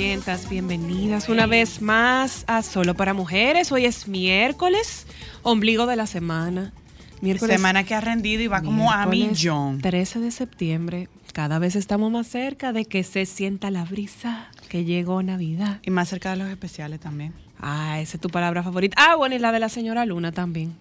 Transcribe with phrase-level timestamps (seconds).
[0.00, 3.70] oyentas, bienvenidas una vez más a Solo para Mujeres.
[3.70, 5.06] Hoy es miércoles,
[5.42, 6.72] ombligo de la semana.
[7.20, 9.78] Miércoles, Semana que ha rendido y va como a millón.
[9.82, 11.08] 13 de septiembre.
[11.34, 15.80] Cada vez estamos más cerca de que se sienta la brisa, que llegó Navidad.
[15.82, 17.34] Y más cerca de los especiales también.
[17.60, 18.96] Ah, esa es tu palabra favorita.
[18.98, 20.74] Ah, bueno, y la de la señora Luna también.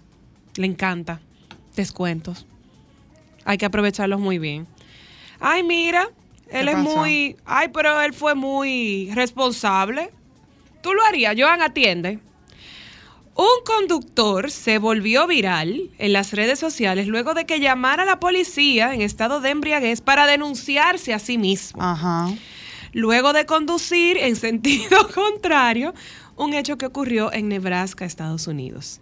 [0.56, 1.20] Le encanta.
[1.76, 2.48] Descuentos.
[3.44, 4.66] Hay que aprovecharlos muy bien.
[5.42, 6.08] Ay, mira,
[6.52, 7.38] él ¿Qué es muy...
[7.46, 10.12] Ay, pero él fue muy responsable.
[10.82, 12.20] Tú lo harías, Joan, atiende.
[13.36, 18.20] Un conductor se volvió viral en las redes sociales luego de que llamara a la
[18.20, 22.28] policía en estado de embriaguez para denunciarse a sí mismo Ajá.
[22.92, 25.94] luego de conducir en sentido contrario,
[26.36, 29.00] un hecho que ocurrió en Nebraska, Estados Unidos.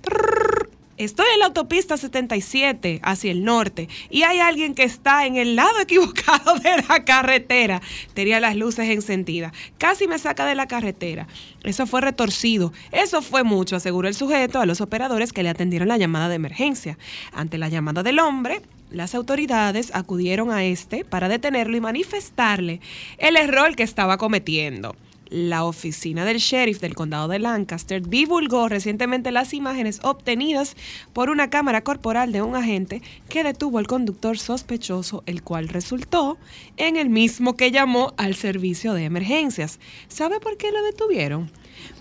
[0.00, 0.65] Trrr.
[0.98, 5.54] Estoy en la autopista 77 hacia el norte y hay alguien que está en el
[5.54, 7.82] lado equivocado de la carretera.
[8.14, 9.52] Tenía las luces encendidas.
[9.76, 11.26] Casi me saca de la carretera.
[11.64, 12.72] Eso fue retorcido.
[12.92, 16.36] Eso fue mucho, aseguró el sujeto a los operadores que le atendieron la llamada de
[16.36, 16.96] emergencia.
[17.32, 22.80] Ante la llamada del hombre, las autoridades acudieron a este para detenerlo y manifestarle
[23.18, 24.96] el error que estaba cometiendo.
[25.28, 30.76] La oficina del sheriff del condado de Lancaster divulgó recientemente las imágenes obtenidas
[31.12, 36.38] por una cámara corporal de un agente que detuvo al conductor sospechoso, el cual resultó
[36.76, 39.80] en el mismo que llamó al servicio de emergencias.
[40.08, 41.50] ¿Sabe por qué lo detuvieron?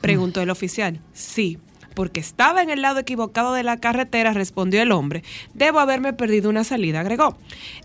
[0.01, 0.99] Preguntó el oficial.
[1.13, 1.57] Sí,
[1.95, 5.23] porque estaba en el lado equivocado de la carretera, respondió el hombre.
[5.55, 7.37] Debo haberme perdido una salida, agregó.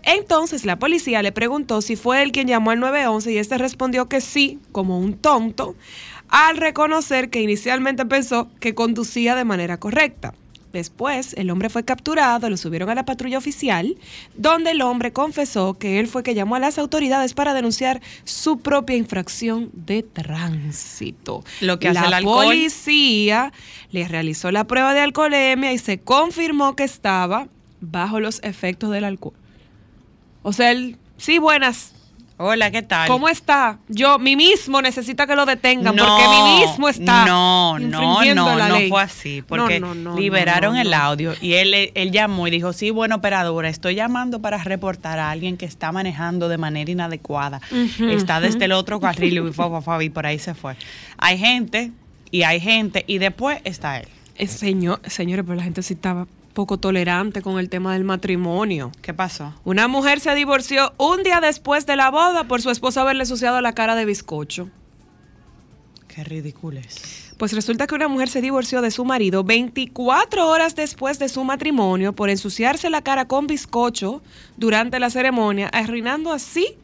[0.03, 4.07] Entonces la policía le preguntó si fue él quien llamó al 911 y este respondió
[4.07, 5.75] que sí, como un tonto,
[6.27, 10.33] al reconocer que inicialmente pensó que conducía de manera correcta.
[10.73, 13.97] Después, el hombre fue capturado, lo subieron a la patrulla oficial,
[14.35, 18.59] donde el hombre confesó que él fue que llamó a las autoridades para denunciar su
[18.59, 21.43] propia infracción de tránsito.
[21.59, 23.51] Lo que hace la el policía
[23.91, 27.47] le realizó la prueba de alcoholemia y se confirmó que estaba
[27.81, 29.33] bajo los efectos del alcohol.
[30.43, 31.93] O sea, él, sí, buenas.
[32.43, 33.07] Hola, ¿qué tal?
[33.07, 33.77] ¿Cómo está?
[33.87, 38.67] Yo, mí mismo necesita que lo detengan porque mí mismo está No, no, no, la
[38.67, 38.89] no ley.
[38.89, 39.43] fue así.
[39.43, 43.17] Porque No, no, no, liberaron el audio y él, él llamó y dijo, sí, bueno,
[43.17, 47.61] operadora, estoy llamando para reportar a alguien que está manejando de manera inadecuada.
[48.09, 50.75] está desde el otro carril y, fue, y por ahí se fue.
[51.19, 51.91] Hay gente
[52.31, 54.07] y hay gente y después está él.
[54.35, 58.91] Eh, señor, señores, pero la gente sí estaba poco tolerante con el tema del matrimonio.
[59.01, 59.53] ¿Qué pasó?
[59.63, 63.61] Una mujer se divorció un día después de la boda por su esposo haberle suciado
[63.61, 64.69] la cara de bizcocho.
[66.07, 67.33] Qué ridículo es.
[67.37, 71.43] Pues resulta que una mujer se divorció de su marido 24 horas después de su
[71.43, 74.21] matrimonio por ensuciarse la cara con bizcocho
[74.57, 76.75] durante la ceremonia, arruinando así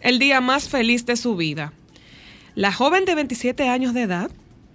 [0.00, 1.72] el día más feliz de su vida.
[2.54, 4.30] La joven de 27 años de edad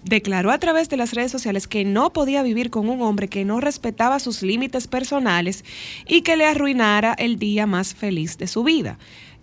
[0.10, 3.46] declaró a través de las redes sociales que no podía vivir con un hombre que
[3.46, 5.64] no respetaba sus límites personales
[6.08, 8.98] y que le arruinara el día más feliz de su vida.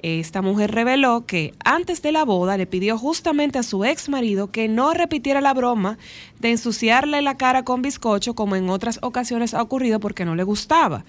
[0.06, 4.50] Esta mujer reveló que antes de la boda le pidió justamente a su ex marido
[4.50, 5.96] que no repitiera la broma
[6.40, 10.42] de ensuciarle la cara con bizcocho como en otras ocasiones ha ocurrido porque no le
[10.42, 11.06] gustaba.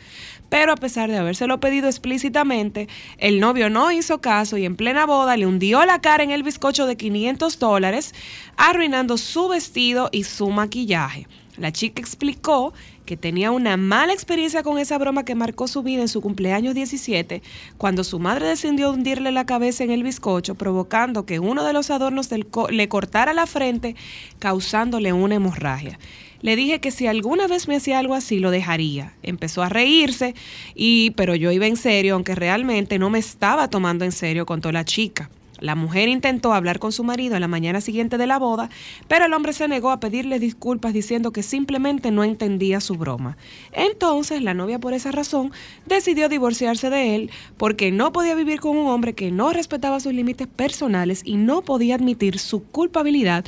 [0.48, 5.06] Pero a pesar de habérselo pedido explícitamente, el novio no hizo caso y en plena
[5.06, 8.16] boda le hundió la cara en el bizcocho de 500 dólares,
[8.56, 11.28] arruinando su vestido y su maquillaje.
[11.58, 12.74] La chica explicó
[13.06, 16.74] que tenía una mala experiencia con esa broma que marcó su vida en su cumpleaños
[16.76, 17.42] 17,
[17.78, 21.90] cuando su madre decidió hundirle la cabeza en el bizcocho, provocando que uno de los
[21.92, 23.96] adornos del co- le cortara la frente,
[24.40, 26.00] causándole una hemorragia.
[26.42, 29.14] Le dije que si alguna vez me hacía algo así, lo dejaría.
[29.24, 30.36] Empezó a reírse,
[30.76, 34.72] y, pero yo iba en serio, aunque realmente no me estaba tomando en serio, contó
[34.72, 35.30] la chica.
[35.60, 38.70] La mujer intentó hablar con su marido a la mañana siguiente de la boda,
[39.08, 43.38] pero el hombre se negó a pedirle disculpas diciendo que simplemente no entendía su broma.
[43.72, 45.52] Entonces la novia por esa razón
[45.86, 50.14] decidió divorciarse de él porque no podía vivir con un hombre que no respetaba sus
[50.14, 53.46] límites personales y no podía admitir su culpabilidad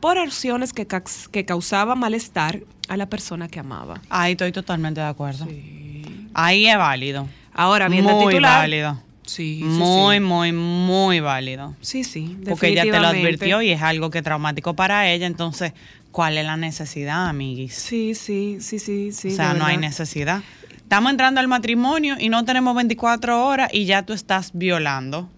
[0.00, 0.86] por acciones que,
[1.30, 4.00] que causaban malestar a la persona que amaba.
[4.08, 5.46] Ahí estoy totalmente de acuerdo.
[6.34, 7.28] Ahí es válido.
[7.52, 8.60] Ahora, bien titular.
[8.60, 9.09] válido.
[9.30, 10.20] Sí, sí, muy, sí.
[10.20, 11.76] muy, muy válido.
[11.80, 15.28] Sí, sí, Porque ella te lo advirtió y es algo que es traumático para ella.
[15.28, 15.72] Entonces,
[16.10, 17.74] ¿cuál es la necesidad, amiguis?
[17.74, 19.28] Sí, sí, sí, sí, sí.
[19.28, 20.42] o sea, no hay necesidad.
[20.74, 25.28] Estamos entrando al matrimonio y no tenemos 24 horas y ya tú estás violando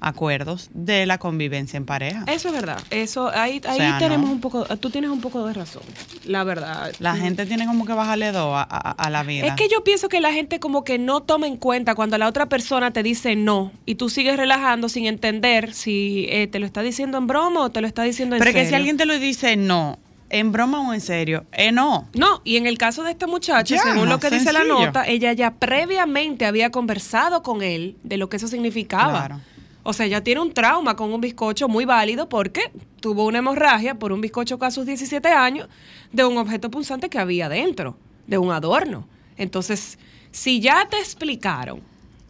[0.00, 2.24] acuerdos de la convivencia en pareja.
[2.26, 2.78] Eso es verdad.
[2.90, 4.32] Eso ahí, ahí sea, tenemos no.
[4.34, 5.82] un poco, tú tienes un poco de razón.
[6.24, 6.92] La verdad.
[6.98, 9.46] La gente tiene como que bajarle dos a, a- a la vida.
[9.46, 12.26] Es que yo pienso que la gente como que no toma en cuenta cuando la
[12.28, 16.66] otra persona te dice no y tú sigues relajando sin entender si eh, te lo
[16.66, 18.76] está diciendo en broma o te lo está diciendo en Pero es que si serio.
[18.78, 19.98] alguien te lo dice no,
[20.30, 22.08] en broma o en serio, eh, no.
[22.14, 25.04] No, y en el caso de esta muchacha, Ya, según lo que dice la nota,
[25.06, 29.26] ella ya previamente había conversado con él de lo que eso significaba.
[29.26, 29.40] Claro.
[29.82, 33.98] O sea, ella tiene un trauma con un bizcocho muy válido porque tuvo una hemorragia
[33.98, 35.68] por un bizcocho a sus 17 años
[36.12, 37.96] de un objeto punzante que había dentro,
[38.26, 39.06] de un adorno.
[39.36, 39.98] Entonces,
[40.30, 41.80] si ya te explicaron,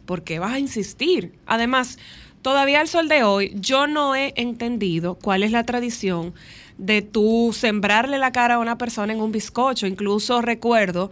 [0.05, 1.33] ¿por qué vas a insistir?
[1.45, 1.99] Además,
[2.41, 6.33] todavía al sol de hoy, yo no he entendido cuál es la tradición
[6.77, 9.85] de tú sembrarle la cara a una persona en un bizcocho.
[9.85, 11.11] Incluso recuerdo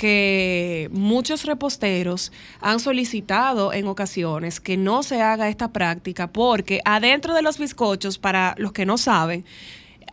[0.00, 2.32] que muchos reposteros
[2.62, 8.16] han solicitado en ocasiones que no se haga esta práctica porque adentro de los bizcochos,
[8.16, 9.44] para los que no saben,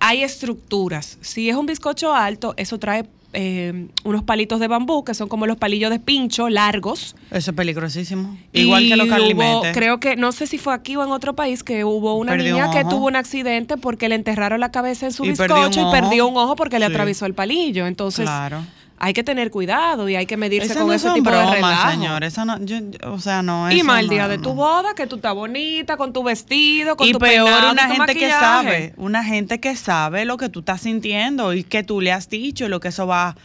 [0.01, 1.17] hay estructuras.
[1.21, 5.47] Si es un bizcocho alto, eso trae eh, unos palitos de bambú, que son como
[5.47, 7.15] los palillos de pincho largos.
[7.31, 8.37] Eso es peligrosísimo.
[8.51, 11.63] Igual que los hubo, creo que, no sé si fue aquí o en otro país,
[11.63, 15.05] que hubo una Perdió niña un que tuvo un accidente porque le enterraron la cabeza
[15.05, 17.87] en su Y bizcocho y perdió un ojo porque le atravesó el palillo.
[17.87, 18.63] Entonces, Claro.
[18.99, 21.91] Hay que tener cuidado y hay que medirse con no ese tipo de bromas, relajo.
[21.91, 22.23] señor.
[22.23, 24.53] Esa no, yo- yo- o sea, no Y eso más el no, día de tu
[24.53, 27.93] boda, que tú estás bonita, con tu vestido, con y tu peor peinado, una tu
[27.93, 32.01] gente que sabe, una gente que sabe lo que tú estás sintiendo y que tú
[32.01, 33.35] le has dicho y lo que eso va.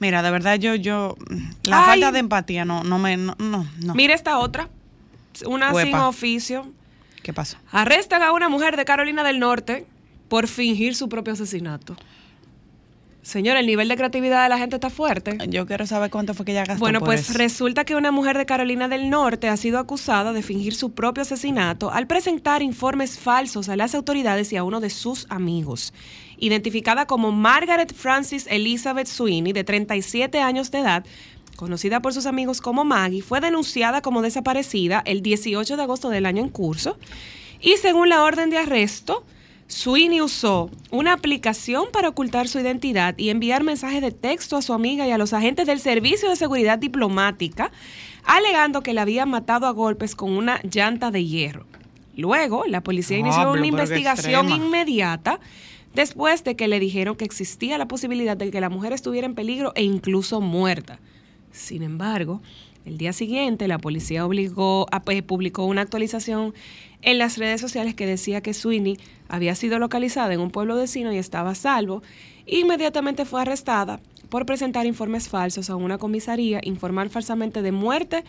[0.00, 1.16] Mira, de verdad yo yo
[1.64, 1.86] la Ay.
[1.86, 3.66] falta de empatía no no me no no.
[3.94, 4.68] Mira esta otra,
[5.46, 6.70] una sin oficio.
[7.22, 7.58] ¿Qué pasó?
[7.70, 9.86] Arrestan a una mujer de Carolina del Norte
[10.28, 11.96] por fingir su propio asesinato.
[13.22, 15.36] Señor, el nivel de creatividad de la gente está fuerte.
[15.48, 17.38] Yo quiero saber cuánto fue que ella gastó Bueno, por pues eso.
[17.38, 21.22] resulta que una mujer de Carolina del Norte ha sido acusada de fingir su propio
[21.22, 25.92] asesinato al presentar informes falsos a las autoridades y a uno de sus amigos.
[26.38, 31.04] Identificada como Margaret Francis Elizabeth Sweeney, de 37 años de edad,
[31.56, 36.24] conocida por sus amigos como Maggie, fue denunciada como desaparecida el 18 de agosto del
[36.24, 36.96] año en curso
[37.60, 39.24] y según la orden de arresto,
[39.70, 44.72] Sweeney usó una aplicación para ocultar su identidad y enviar mensajes de texto a su
[44.72, 47.70] amiga y a los agentes del Servicio de Seguridad Diplomática,
[48.24, 51.66] alegando que la había matado a golpes con una llanta de hierro.
[52.16, 55.38] Luego, la policía inició Diablo, una investigación inmediata
[55.94, 59.36] después de que le dijeron que existía la posibilidad de que la mujer estuviera en
[59.36, 60.98] peligro e incluso muerta.
[61.52, 62.42] Sin embargo,
[62.84, 66.54] el día siguiente la policía obligó a- eh, publicó una actualización
[67.02, 68.98] en las redes sociales que decía que Sweeney
[69.28, 72.02] había sido localizada en un pueblo vecino y estaba a salvo.
[72.46, 78.24] Inmediatamente fue arrestada por presentar informes falsos a una comisaría, informar falsamente de muerte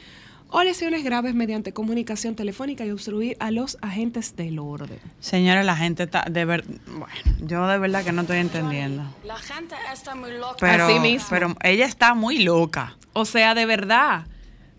[0.54, 5.00] o lesiones graves mediante comunicación telefónica y obstruir a los agentes del orden.
[5.22, 7.08] Señora, la gente está de ver, bueno,
[7.48, 9.04] yo de verdad que no estoy entendiendo.
[9.24, 10.58] La gente está muy loca.
[10.60, 11.28] Pero Así mismo.
[11.30, 12.98] pero ella está muy loca.
[13.14, 14.26] O sea, de verdad,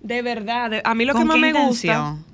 [0.03, 2.17] de verdad, de- a mí lo que ¿Con más qué me intención?
[2.17, 2.32] gusta,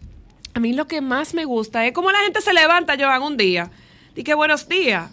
[0.58, 3.36] a mí lo que más me gusta es cómo la gente se levanta, Joan, un
[3.36, 3.70] día.
[4.16, 5.08] Y que buenos días.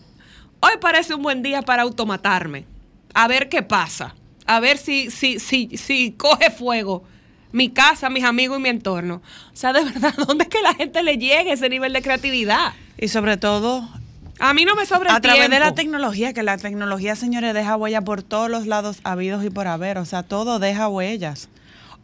[0.59, 2.65] Hoy parece un buen día para automatarme.
[3.13, 4.15] A ver qué pasa.
[4.47, 7.03] A ver si, si, si, si coge fuego
[7.51, 9.21] mi casa, mis amigos y mi entorno.
[9.53, 12.73] O sea, de verdad, ¿dónde es que la gente le llegue ese nivel de creatividad?
[12.97, 13.87] Y sobre todo
[14.39, 17.53] A mí no me sobra el a través de la tecnología, que la tecnología, señores,
[17.53, 19.99] deja huella por todos los lados habidos y por haber.
[19.99, 21.49] O sea, todo deja huellas.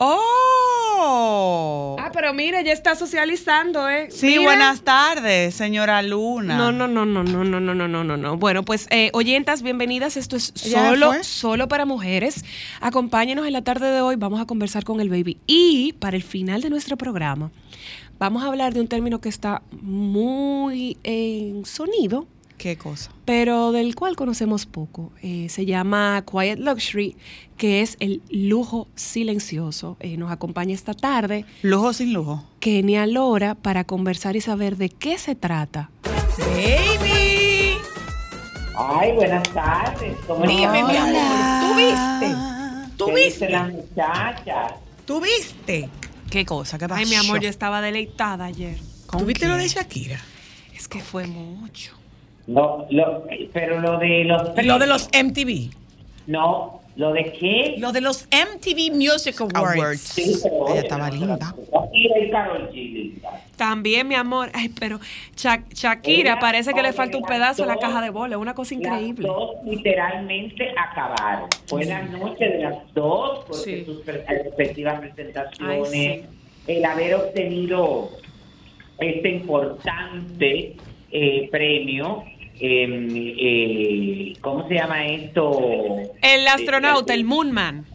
[0.04, 1.96] ¡Oh!
[2.00, 4.08] Ah, pero mire, ya está socializando, ¿eh?
[4.10, 6.58] sí, buenas tardes, señora Luna.
[6.58, 8.36] No, no, no, no, no, no, no, no, no, no, no.
[8.36, 10.18] Bueno, pues eh, oyentas, bienvenidas.
[10.18, 12.44] Esto es ¿Ya solo, solo para mujeres.
[12.80, 14.16] Acompáñenos en la tarde de hoy.
[14.16, 15.38] Vamos a conversar con el baby.
[15.46, 17.52] Y para el final de nuestro programa,
[18.18, 22.26] vamos a hablar de un término que está muy en sonido,
[22.62, 23.12] ¿Qué cosa?
[23.26, 25.12] pero del cual conocemos poco.
[25.24, 27.16] Eh, se llama Quiet Luxury,
[27.58, 29.98] que es el lujo silencioso.
[30.00, 32.44] Eh, nos acompaña esta tarde Lujo sin lujo.
[32.60, 35.90] Kenia Lora para conversar y saber de qué se trata.
[36.38, 37.78] ¡Baby!
[38.78, 40.16] Ay, buenas tardes.
[40.28, 41.22] ¿Cómo Dime, mi amor,
[41.62, 42.36] ¿tú viste?
[42.98, 44.74] ¿Tú las muchachas?
[45.06, 45.90] ¿Tú viste?
[46.30, 46.78] ¿Qué cosa?
[46.78, 47.00] ¿Qué pasó?
[47.00, 48.78] Ay, mi amor, yo estaba deleitada ayer.
[49.10, 50.22] ¿Tú viste lo de Shakira?
[50.76, 52.01] Es que fue mucho.
[52.48, 54.42] No, lo, pero lo de los...
[54.66, 55.70] Lo de los MTV.
[56.28, 57.76] No, ¿Lo de qué?
[57.78, 59.56] Lo de los MTV Music Awards.
[59.80, 60.02] Awards.
[60.02, 61.56] Sí, pero, Ella estaba no, linda.
[63.56, 64.50] También, mi amor.
[64.54, 65.00] Ay, pero
[65.38, 68.38] Sha- Shakira Ella, parece que le falta un pedazo a la caja de bola.
[68.38, 69.26] Una cosa increíble.
[69.28, 71.48] Las dos literalmente acabaron.
[71.68, 73.86] Fue la noche de las dos, porque Sí.
[73.86, 76.26] sus respectivas presentaciones, Ay, sí.
[76.68, 78.10] el haber obtenido
[79.00, 80.76] este importante
[81.12, 82.24] eh, premio,
[82.60, 82.88] eh,
[83.40, 85.98] eh, ¿cómo se llama esto?
[86.22, 87.86] El astronauta, Eh, el Moonman.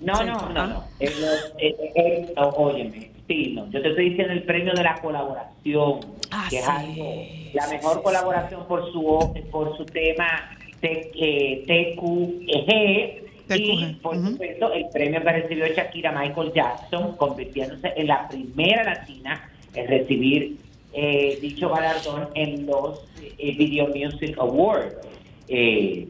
[0.00, 0.24] No, Sí.
[0.26, 0.66] no, no, Ah.
[0.66, 0.84] no.
[1.00, 1.10] Eh,
[1.58, 3.70] eh, eh, óyeme, sí, no.
[3.70, 7.94] Yo te estoy diciendo el premio de la colaboración, Ah, que es algo, la mejor
[7.96, 10.50] sí, colaboración por su por su tema
[10.82, 13.26] eh, TQG.
[13.56, 19.48] Y, por supuesto, el premio que recibió Shakira Michael Jackson, convirtiéndose en la primera latina
[19.74, 20.56] en recibir
[20.96, 23.06] eh, dicho galardón en los
[23.38, 24.96] eh, Video Music Awards.
[25.48, 26.08] Eh,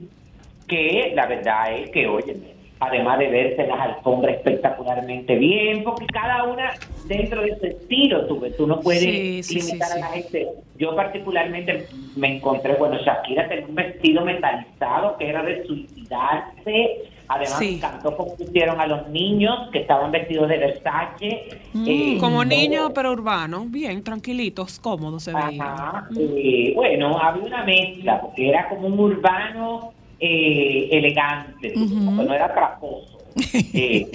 [0.69, 2.37] que la verdad es que, oye,
[2.81, 6.73] además de verse las alfombras espectacularmente bien, porque cada una
[7.07, 10.49] dentro de su estilo, tú, tú no puedes Sí, sí, limitar sí, a la gente.
[10.77, 17.59] Yo particularmente me encontré, bueno, Shakira tenía un vestido metalizado que era de suicidarse, además
[17.59, 17.65] Sí.
[17.71, 21.49] me encantó cómo pusieron a los niños que estaban vestidos de Versace.
[21.87, 22.45] eh, Como todo.
[22.45, 23.65] niño, pero urbano.
[23.67, 25.61] Bien, tranquilitos, cómodos se veían.
[25.61, 32.53] Ajá, eh, bueno, había una mezcla, porque era como un urbano eh, elegante, no era
[32.53, 33.19] traposo.
[33.75, 34.07] Eh,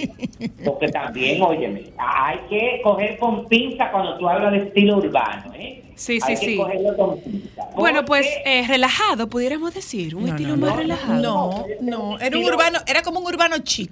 [0.64, 5.84] porque también, óyeme, hay que coger con pinza cuando tú hablas de estilo urbano, ¿eh?
[6.02, 6.56] Sí, hay sí, que sí.
[6.56, 7.62] cogerlo con pinza.
[7.76, 10.16] Bueno, pues Porque- eh, relajado, pudiéramos decir.
[10.16, 11.20] Un No, estilo no, más no, relajado.
[11.22, 13.90] No, no, era un urbano, era como un urbano chic.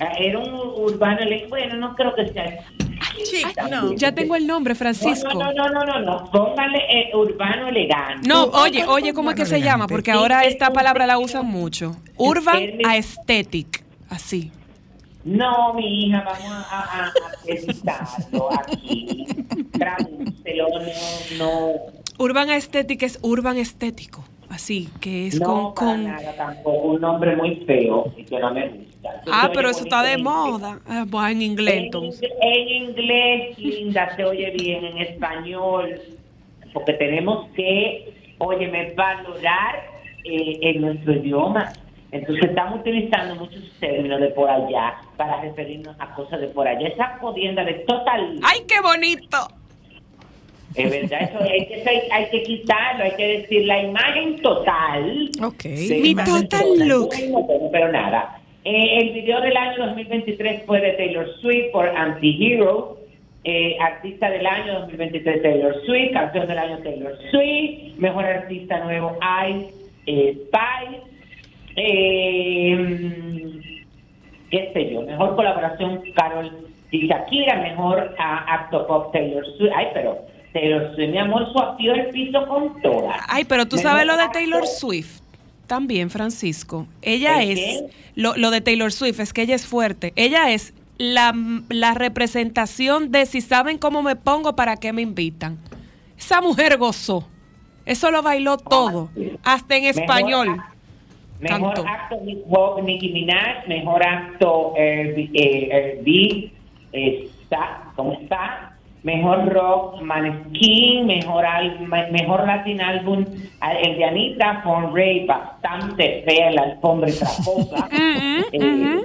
[0.00, 2.64] Ah, Era un urbano elegante, bueno, no creo que sea.
[3.28, 3.94] Chic, no.
[3.94, 5.28] Ya tengo el nombre, Francisco.
[5.34, 8.28] No, no, no, no, no, no, póngale eh, urbano elegante.
[8.28, 9.88] No, oye, ¿cuál oye, ¿cómo es que se llama?
[9.88, 11.96] Porque ahora es esta palabra la usan mucho.
[12.16, 13.82] Urban Es- aesthetic.
[14.08, 14.52] Así.
[15.24, 19.26] No, mi hija, vamos a, a, a aquí.
[19.72, 21.72] Tradúcelo, no, no.
[22.18, 24.24] Urban aesthetic es urban estético.
[24.48, 25.74] Así, que es no, con...
[25.74, 26.04] con...
[26.04, 26.88] nada tampoco.
[26.88, 29.22] Un nombre muy feo y que no me gusta.
[29.26, 30.80] Yo Ah, pero eso está de moda.
[30.88, 32.30] Ah, pues en inglés En, entonces.
[32.40, 36.00] en inglés, linda, se oye bien, en español,
[36.72, 39.76] porque tenemos que, óyeme, valorar
[40.24, 41.72] eh, en nuestro idioma.
[42.10, 46.88] Entonces estamos utilizando muchos términos de por allá para referirnos a cosas de por allá.
[46.88, 48.38] Esa jodienda de total...
[48.42, 49.36] ¡Ay, qué bonito!
[50.74, 51.82] Es verdad, eso hay que,
[52.12, 55.30] hay que quitarlo, hay que decir la imagen total.
[55.42, 55.64] Ok.
[55.64, 57.10] de Mi total look.
[57.72, 58.40] Pero nada.
[58.64, 62.96] Eh, el video del año 2023 fue de Taylor Swift por Anti-Hero.
[63.44, 66.12] Eh, artista del año 2023 Taylor Swift.
[66.12, 67.98] Canción del año Taylor Swift.
[67.98, 69.74] Mejor artista nuevo Ice
[70.06, 71.02] eh, Spice.
[71.76, 73.77] Eh,
[74.50, 76.50] qué sé yo, mejor colaboración Carol
[76.90, 79.72] y Shakira, mejor ah, acto pop Taylor Swift.
[79.74, 80.18] Ay, pero
[80.52, 83.20] Taylor Swift, mi amor, suapió el piso con todas.
[83.28, 85.20] Ay, pero tú Mejor sabes lo de Taylor Swift.
[85.66, 86.86] También, Francisco.
[87.02, 87.84] Ella ¿El es.
[88.14, 90.14] Lo, lo de Taylor Swift es que ella es fuerte.
[90.16, 91.34] Ella es la,
[91.68, 95.58] la representación de si saben cómo me pongo, para qué me invitan.
[96.18, 97.28] Esa mujer gozó.
[97.84, 99.10] Eso lo bailó todo.
[99.44, 100.56] Hasta en español.
[101.40, 102.16] Mejor acto
[102.82, 106.50] Nicki Minaj, mejor acto eh, eh, eh,
[106.92, 108.72] eh, está, ¿cómo está?
[109.04, 111.44] Mejor rock Maneskin, mejor
[112.10, 113.24] mejor Latin álbum
[113.82, 117.88] el de Anita Von Ray, bastante fea la alfombra traposa.
[118.52, 119.00] Eh.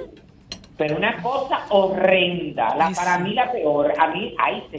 [0.76, 4.34] Pero una cosa horrenda, la, para mí la peor, a mí,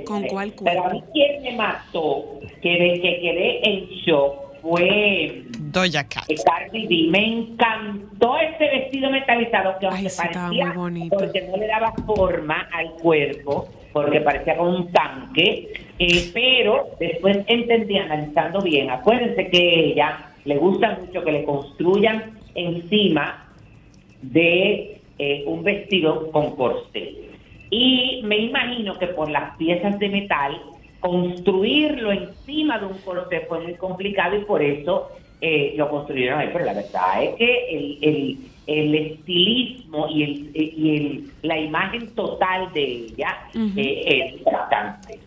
[0.06, 5.46] ¿Con cuál Pero a mí quien me mató, que, de, que quedé en shock, fue
[5.76, 6.24] Doja Cat.
[6.46, 7.12] Cardi B.
[7.12, 11.18] Me encantó este vestido metalizado que aunque Ay, parecía, muy bonito.
[11.18, 17.40] porque no le daba forma al cuerpo, porque parecía como un tanque, eh, pero después
[17.48, 23.46] entendí analizando bien, acuérdense que ella le gusta mucho que le construyan encima
[24.22, 27.16] de eh, un vestido con corsé.
[27.70, 30.62] Y me imagino que por las piezas de metal,
[31.02, 35.10] construirlo encima de un corsé fue muy complicado y por eso
[35.42, 36.50] eh, lo construyeron ahí.
[36.54, 38.38] Pero la verdad es que el, el,
[38.68, 43.38] el estilismo y, el, y el, la imagen total de ella
[43.76, 45.20] eh, es bastante.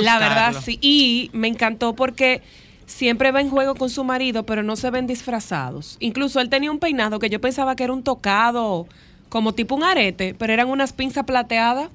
[0.00, 0.78] La verdad, sí.
[0.80, 2.42] Y me encantó porque
[2.86, 5.96] siempre va en juego con su marido, pero no se ven disfrazados.
[6.00, 8.86] Incluso él tenía un peinado que yo pensaba que era un tocado,
[9.28, 11.88] como tipo un arete, pero eran unas pinzas plateadas.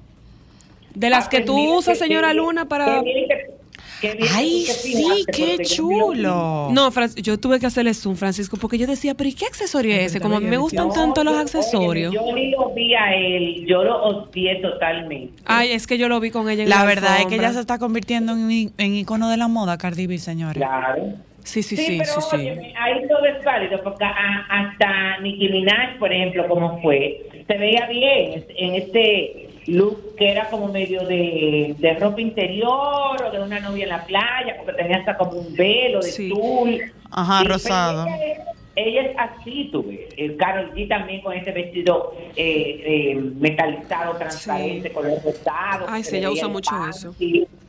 [0.94, 2.96] De las Ah, que pues tú usas, que- señora que- Luna, para...
[2.96, 3.57] que mire que-
[4.00, 6.68] Qué bien Ay, sí, qué chulo.
[6.70, 9.92] No, Fran- yo tuve que hacerle zoom, Francisco, porque yo decía, pero ¿y qué accesorio
[9.94, 10.20] es ese?
[10.20, 12.14] Como a mí me gustan tanto los accesorios.
[12.14, 15.32] Yo ni lo vi a él, yo lo odié totalmente.
[15.44, 17.52] Ay, es que yo lo vi con ella en La la verdad es que ella
[17.52, 20.56] se está convirtiendo en, icono de la moda, Cardi B, señores.
[20.56, 21.02] Claro.
[21.44, 22.36] Sí, sí, Sí, sí, pero sí,
[22.78, 27.86] ahí todo es válido, porque a- hasta Nicki Minaj, por ejemplo, como fue, se veía
[27.88, 33.60] bien en este look que era como medio de, de ropa interior o de una
[33.60, 36.28] novia en la playa, porque tenía hasta como un velo de Sí.
[36.30, 36.80] tul.
[37.10, 38.06] Ajá, Y, rosado.
[38.06, 38.38] Ella, es-
[38.76, 40.00] ella es así, tú ves.
[40.16, 44.94] El Carol G también con este vestido eh, eh, metalizado, transparente, Sí.
[44.94, 45.86] color rosado.
[45.88, 47.14] Ay, sí, se ella usa mucho panty, eso.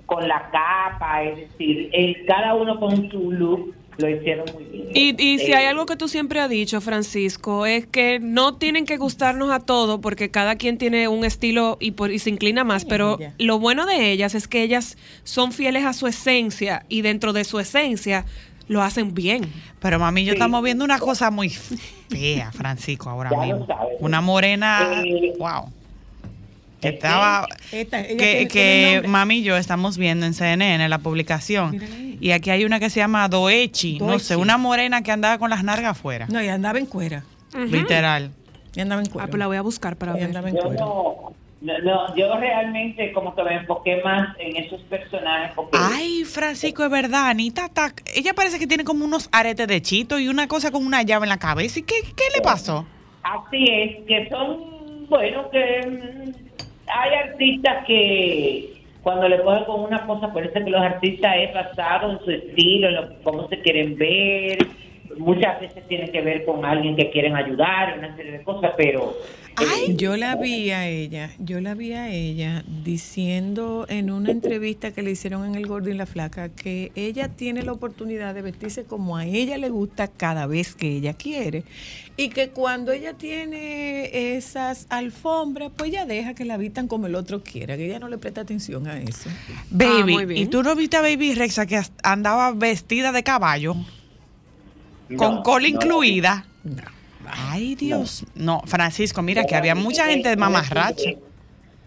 [0.05, 4.87] Con la capa, es decir, eh, cada uno con su look lo hicieron muy bien.
[4.93, 8.55] Y, y si Eh, hay algo que tú siempre has dicho, Francisco, es que no
[8.55, 12.29] tienen que gustarnos a todos porque cada quien tiene un estilo y, por- y se
[12.31, 13.33] inclina más, pero ella.
[13.37, 17.43] lo bueno de ellas es que ellas son fieles a su esencia y dentro de
[17.43, 18.25] su esencia
[18.67, 19.51] lo hacen bien.
[19.79, 20.35] Pero mami, yo Sí.
[20.35, 23.67] estamos viendo una cosa muy fea, Francisco, ahora Ya lo mismo.
[23.67, 23.97] sabes.
[23.99, 25.71] Una morena, Eh, wow.
[26.81, 29.07] Que eh, estaba, Esta, que, tiene- tiene que nombre.
[29.09, 31.77] mami y yo estamos viendo en CNN la publicación.
[32.19, 35.49] Y aquí hay una que se llama Doechi, no sé, una morena que andaba con
[35.49, 36.25] las nargas afuera.
[36.29, 37.23] No, y andaba en cuera.
[37.53, 38.31] Literal.
[38.75, 39.27] Y andaba en Ah, cuera.
[39.27, 40.25] pues la voy a buscar para Y ver.
[40.25, 40.81] andaba en Yo cuera.
[40.81, 46.23] no, no, no, yo realmente como que me enfoqué más en esos personajes porque Ay,
[46.23, 50.27] Francisco, es verdad, Anita está- ella parece que tiene como unos aretes de chito y
[50.29, 51.79] una cosa con una llave en la cabeza.
[51.79, 52.85] ¿Y qué, qué le pasó?
[53.23, 56.31] así es, que son, bueno, que mm,
[56.87, 62.11] hay artistas que cuando le cogen con una cosa, parece que los artistas es basado
[62.11, 64.57] en su estilo, en lo, cómo se quieren ver,
[65.17, 69.15] muchas veces tiene que ver con alguien que quieren ayudar, una serie de cosas, pero...
[69.61, 74.91] eh, Yo la vi a ella, yo la vi a ella diciendo en una entrevista
[74.91, 78.41] que le hicieron en El Gordo y la Flaca que ella tiene la oportunidad de
[78.41, 81.63] vestirse como a ella le gusta cada vez que ella quiere
[82.15, 87.15] y que cuando ella tiene esas alfombras, pues ella deja que la vistan como el
[87.15, 89.29] otro quiera, que ella no le presta atención a eso.
[89.69, 90.43] Baby, bien.
[90.43, 93.75] ¿y tú no viste a Baby Rexa que andaba vestida de caballo?
[95.17, 95.75] Con no, cola no.
[95.75, 96.45] incluida.
[96.63, 96.83] No.
[97.31, 98.25] Ay, Dios.
[98.35, 101.11] No, Francisco, mira que había mucha gente de mamarracha.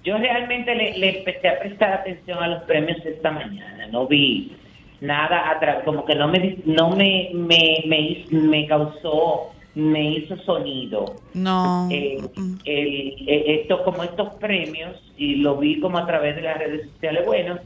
[0.04, 3.86] Yo realmente le, le empecé a prestar atención a los premios esta mañana.
[3.88, 4.52] No vi
[5.00, 11.16] nada atrás, como que no me no me me, me, me causó, me hizo sonido.
[11.34, 11.88] No.
[11.90, 12.18] Eh,
[12.64, 16.88] el- eh, esto como estos premios y lo vi como a través de las redes
[16.92, 17.24] sociales.
[17.26, 17.58] Bueno,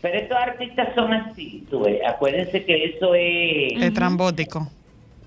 [0.00, 2.00] pero estos artistas son así, tú ves.
[2.06, 4.68] Acuérdense que eso es Es trambótico.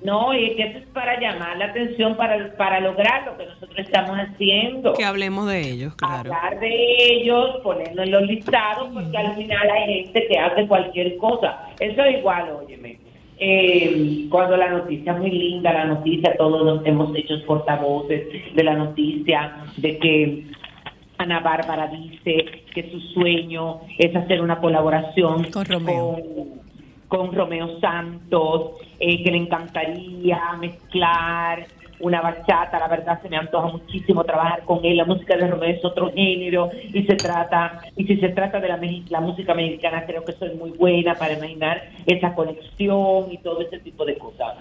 [0.03, 3.79] No y que eso es para llamar la atención para para lograr lo que nosotros
[3.79, 6.33] estamos haciendo Que hablemos de ellos, claro.
[6.33, 11.17] hablar de ellos, ponerlo en los listados, porque al final hay gente que hace cualquier
[11.17, 11.67] cosa.
[11.79, 12.99] Eso es igual, óyeme.
[13.37, 18.63] Eh, cuando la noticia es muy linda, la noticia, todos nos hemos hecho portavoces de
[18.63, 20.43] la noticia, de que
[21.17, 26.13] Ana Bárbara dice que su sueño es hacer una colaboración Con Romeo.
[26.13, 26.64] con-
[27.07, 31.67] con Romeo Santos, eh, que le encantaría mezclar
[31.99, 35.69] una bachata, la verdad se me antoja muchísimo trabajar con él, la música de Romeo
[35.69, 40.05] es otro género y se trata, y si se trata de la, la música mexicana
[40.05, 44.57] creo que soy muy buena para imaginar esa conexión y todo ese tipo de cosas.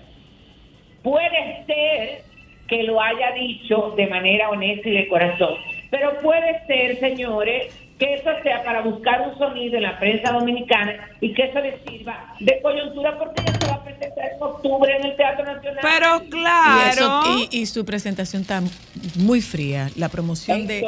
[1.02, 2.22] Puede ser
[2.68, 5.54] que lo haya dicho de manera honesta y de corazón,
[5.90, 11.08] pero puede ser, señores, que eso sea para buscar un sonido en la prensa dominicana
[11.20, 15.16] y que eso le sirva de coyuntura porque ella se va en octubre en el
[15.16, 15.78] Teatro Nacional.
[15.82, 16.90] Pero Y, claro.
[16.90, 18.62] eso, y, y su presentación está
[19.16, 19.90] muy fría.
[19.96, 20.84] La promoción de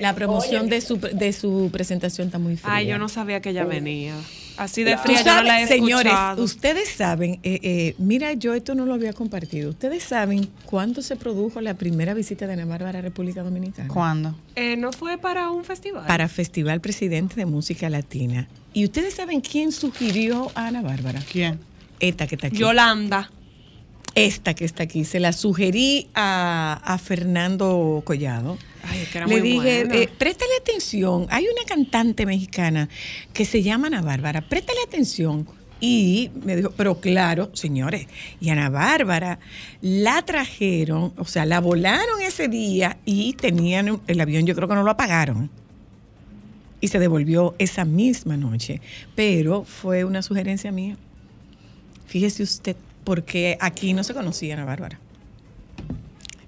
[0.00, 0.70] la promoción oye.
[0.76, 2.74] de su de su presentación está muy fría.
[2.74, 4.14] Ay, yo no sabía que ella venía.
[4.56, 6.42] Así de fría yo no la he señores, escuchado.
[6.42, 9.70] ustedes saben, eh, eh, mira, yo esto no lo había compartido.
[9.70, 13.86] Ustedes saben cuándo se produjo la primera visita de Ana Bárbara a República Dominicana.
[13.86, 14.34] ¿Cuándo?
[14.56, 16.04] Eh, ¿No fue para un festival?
[16.08, 18.48] Para Festival Presidente de Música Latina.
[18.72, 21.20] ¿Y ustedes saben quién sugirió a Ana Bárbara?
[21.30, 21.60] ¿Quién?
[22.00, 22.58] Esta que está aquí.
[22.58, 23.30] Yolanda.
[24.14, 25.04] Esta que está aquí.
[25.04, 28.58] Se la sugerí a, a Fernando Collado.
[28.82, 29.94] Ay, es que era Le muy dije, buena.
[30.02, 31.26] eh, préstale atención.
[31.30, 32.88] Hay una cantante mexicana
[33.32, 34.40] que se llama Ana Bárbara.
[34.40, 35.46] Préstale atención.
[35.80, 38.08] Y me dijo, pero claro, señores,
[38.40, 39.38] y Ana Bárbara
[39.80, 44.74] la trajeron, o sea, la volaron ese día y tenían el avión, yo creo que
[44.74, 45.48] no lo apagaron.
[46.80, 48.80] Y se devolvió esa misma noche.
[49.14, 50.96] Pero fue una sugerencia mía.
[52.08, 54.98] Fíjese usted, porque aquí no se conocía Ana Bárbara.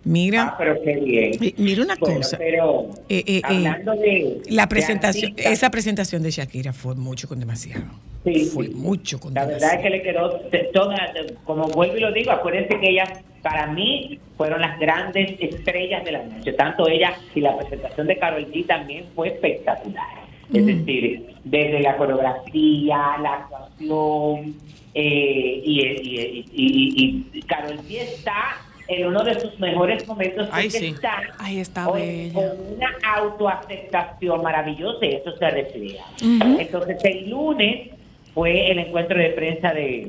[0.02, 1.32] Mira, Ah, pero qué bien.
[1.44, 2.38] eh, mira una Bueno, cosa.
[2.38, 7.84] pero Eh, eh, hablando de la presentación, esa presentación de Shakira fue mucho con demasiado.
[8.24, 8.74] Sí, fue sí.
[8.74, 10.40] mucho con La verdad es que le quedó
[10.72, 10.96] toda,
[11.44, 13.10] como vuelvo y lo digo, acuérdense que ellas,
[13.42, 16.52] para mí, fueron las grandes estrellas de la noche.
[16.54, 20.20] Tanto ella y la presentación de Carol G también fue espectacular.
[20.52, 24.54] Es decir, desde la coreografía, la actuación,
[24.94, 28.56] eh, y, y, y, y, y Karol G está
[28.88, 30.86] en uno de sus mejores momentos Ay, sí.
[30.86, 32.32] está, Ay, está bella.
[32.34, 36.04] con una autoaceptación maravillosa y eso se refleja.
[36.20, 37.90] Entonces el lunes
[38.34, 40.08] fue el encuentro de prensa de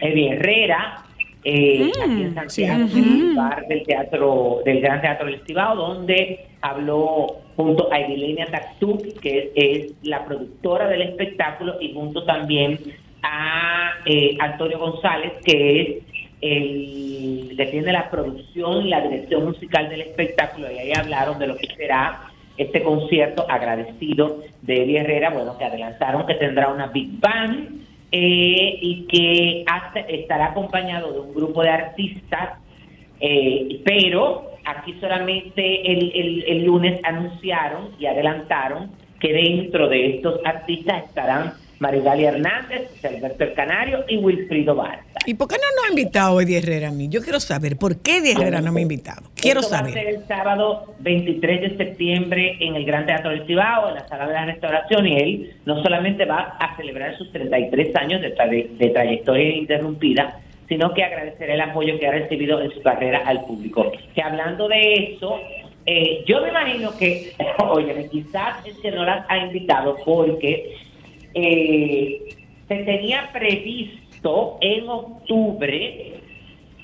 [0.00, 1.04] Eddie Herrera
[1.44, 2.98] eh, Mm, aquí en Santiago, sí.
[2.98, 3.36] en el Ujú.
[3.36, 9.52] bar del teatro del Gran Teatro del Cibao, donde habló junto a Edilenia Taktuk, que
[9.54, 12.78] es la productora del espectáculo, y junto también
[13.22, 15.88] a eh, Antonio González, que es
[16.40, 21.48] el que tiene la producción y la dirección musical del espectáculo, y ahí hablaron de
[21.48, 22.20] lo que será
[22.56, 28.78] este concierto agradecido de Eddie Herrera, bueno, que adelantaron que tendrá una Big Band eh,
[28.80, 29.64] y que
[30.08, 32.58] estará acompañado de un grupo de artistas,
[33.20, 41.04] eh, pero aquí solamente el- el lunes anunciaron y adelantaron que dentro de estos artistas
[41.04, 45.04] estarán Marigali Hernández, Alberto El Canario y Wilfrido Barza.
[45.26, 47.08] ¿Y por qué no nos ha invitado Eddie Herrera a mí?
[47.08, 49.22] Yo quiero saber por qué Eddie Herrera no me ha invitado.
[49.34, 50.08] Quiero Esto Va a ser saber.
[50.14, 54.32] el sábado 23 de septiembre en el Gran Teatro del Cibao, en la Sala de
[54.34, 58.88] la Restauración, y él no solamente va a celebrar sus 33 años de, tra- de
[58.88, 63.92] trayectoria ininterrumpida, sino que agradecerá el apoyo que ha recibido en su carrera al público.
[64.14, 65.38] Que hablando de eso,
[65.86, 67.32] eh, yo me imagino que,
[67.70, 70.76] oye, quizás es que no las ha invitado porque
[71.44, 72.36] eh,
[72.68, 76.14] se tenía previsto en octubre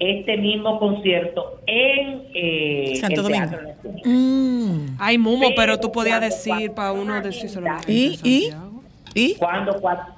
[0.00, 3.50] este mismo concierto en eh, Santo el Domingo.
[3.50, 3.90] Teatro.
[4.04, 4.86] Mm.
[4.98, 8.18] Ay, Mumo, pero Pero tú podías decir para uno a la ¿Y?
[8.22, 8.42] ¿Y?
[8.42, 8.82] Santiago.
[9.14, 9.34] ¿Y?
[9.36, 10.08] Cuando, cua-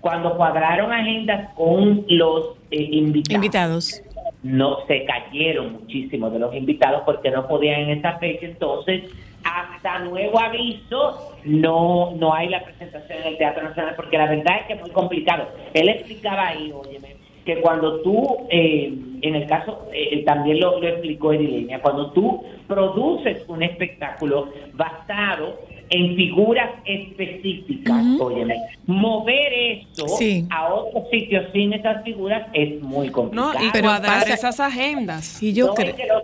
[0.00, 4.02] cuando cuadraron agendas con los eh, invitados, Invitados.
[4.42, 9.04] no se cayeron muchísimos de los invitados porque no podían en esa fecha, entonces
[9.48, 14.58] hasta nuevo aviso no no hay la presentación en el Teatro Nacional porque la verdad
[14.60, 15.48] es que es muy complicado.
[15.74, 20.86] Él explicaba ahí, óyeme, que cuando tú, eh, en el caso, eh, también lo, lo
[20.86, 25.58] explicó Edilenia, cuando tú produces un espectáculo basado
[25.90, 28.24] en figuras específicas, Ujú.
[28.24, 30.44] óyeme, mover eso Sí.
[30.50, 33.52] a otros sitios sin esas figuras es muy complicado.
[33.54, 35.42] No, y Pero pasa- esas agendas.
[35.42, 35.90] Y yo no, creo.
[35.90, 36.22] y que los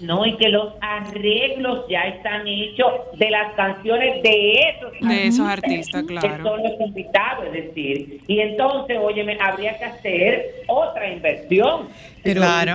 [0.00, 5.46] no, y que los arreglos ya están hechos de las canciones de esos De esos
[5.48, 6.44] artistas, artistas, que claro.
[6.44, 11.88] son los invitados, es decir, y entonces, óyeme, habría que hacer otra inversión.
[12.26, 12.74] Pero- Claro.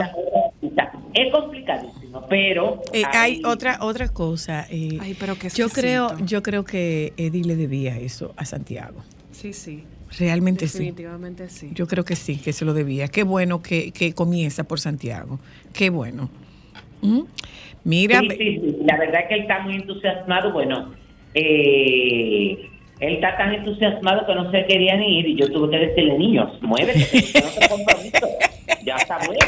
[1.14, 4.66] Es complicadísimo, pero Eh, hay otra otra cosa.
[4.70, 9.04] eh, Ay, pero qué yo creo, yo creo que Eddie le debía eso a Santiago.
[9.32, 9.84] Sí, sí.
[10.18, 10.78] Realmente sí.
[10.80, 11.70] Definitivamente sí.
[11.74, 13.08] Yo creo que sí, que se lo debía.
[13.10, 15.40] Qué bueno que, que comienza por Santiago.
[15.74, 16.30] Qué bueno.
[17.02, 17.22] ¿Mm?
[17.84, 18.78] Mira, Sí, sí, sí.
[18.86, 20.54] La verdad es que él está muy entusiasmado.
[20.54, 20.94] Bueno,
[21.34, 25.86] eh, él está tan entusiasmado que no se quería ni ir y yo tuve que
[25.88, 28.28] decirle, niños, muévete, que no te compromiso.
[28.84, 29.40] Ya está bueno.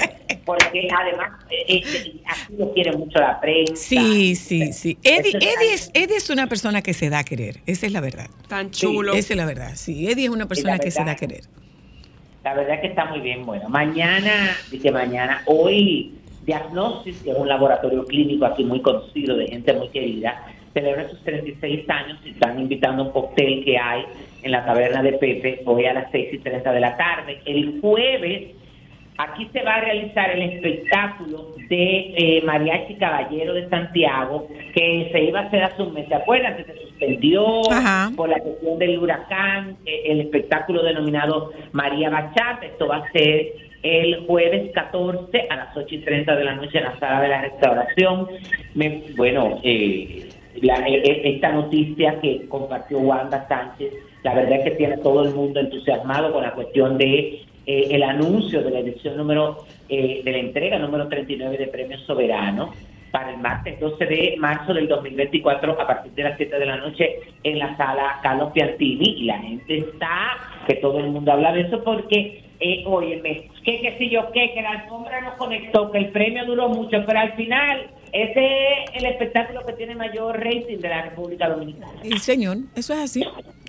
[0.46, 3.76] Porque además, eh, eh, así lo quiere mucho la prensa.
[3.76, 4.98] sí, sí, sí.
[5.04, 7.62] Eddie, Eddie, es, Eddie es una persona que se da a querer.
[7.66, 8.28] Esa es la verdad.
[8.48, 9.14] Tan chulo.
[9.14, 9.72] Esa es la verdad.
[9.76, 11.44] Sí, Eddie es una persona que se da a querer.
[12.44, 13.46] La verdad que está muy bien.
[13.46, 16.14] Bueno, mañana, dice mañana, hoy
[16.46, 21.24] Diagnosis, que es un laboratorio clínico aquí muy conocido, de gente muy querida, celebra sus
[21.24, 24.04] 36 años y están invitando a un cóctel que hay
[24.42, 27.42] en la taberna de Pepe hoy a las 6 y 30 de la tarde.
[27.46, 28.56] El jueves,
[29.18, 35.24] aquí se va a realizar el espectáculo de eh, Mariachi Caballero de Santiago, que se
[35.24, 36.08] iba a hacer hace un mes.
[36.08, 36.58] ¿Se acuerdan?
[36.58, 38.12] Que se suspendió Ajá.
[38.16, 42.66] por la cuestión del huracán, eh, el espectáculo denominado María Bachata.
[42.66, 46.78] Esto va a ser el jueves 14 a las 8 y 30 de la noche
[46.78, 48.28] en la sala de la restauración.
[48.76, 50.30] Me- bueno, eh,
[50.62, 53.92] la- eh, eh, esta noticia que compartió Wanda Sánchez,
[54.24, 58.04] la verdad es que tiene todo el mundo entusiasmado con la cuestión de eh, el
[58.04, 62.74] anuncio de la edición número, eh, de la entrega número 39 de Premio Soberano
[63.14, 66.78] para el martes 12 de marzo del 2024 a partir de las 7 de la
[66.78, 71.54] noche en la sala Carlos Piantini y la gente está, que todo el mundo habla
[71.54, 76.00] de eso porque, eh, óyeme, que qué yo qué, que la alfombra no conectó, que
[76.00, 80.80] el premio duró mucho, pero al final ese es el espectáculo que tiene mayor rating
[80.80, 81.94] de la República Dominicana.
[82.04, 83.24] Y señor, eso es así.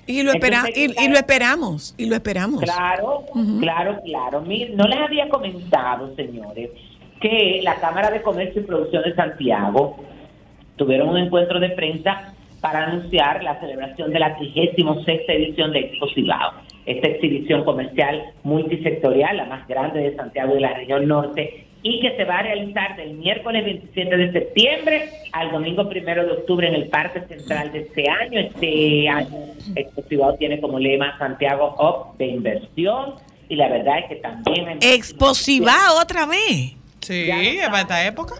[0.06, 2.62] Y lo, espera, Entonces, y, y lo esperamos, y lo esperamos.
[2.62, 3.60] Claro, Ujú.
[3.60, 4.40] claro, claro.
[4.40, 6.70] No les había comentado, señores,
[7.20, 9.96] que la Cámara de Comercio y Producción de Santiago
[10.76, 16.08] tuvieron un encuentro de prensa para anunciar la celebración de la 36 edición de Expo
[16.14, 16.52] Cibao.
[16.86, 22.00] Esta exhibición comercial multisectorial, la más grande de Santiago y de la región norte, y
[22.00, 26.66] que se va a realizar del miércoles 27 de septiembre al domingo primero de octubre
[26.66, 28.40] en el Parque Central de este año.
[28.40, 29.28] Este año
[30.38, 33.14] tiene como lema Santiago Hub de inversión
[33.50, 34.66] y la verdad es que también...
[34.68, 36.72] hay- Exposiva otra vez.
[37.00, 37.28] Sí,
[37.66, 38.34] para esta época.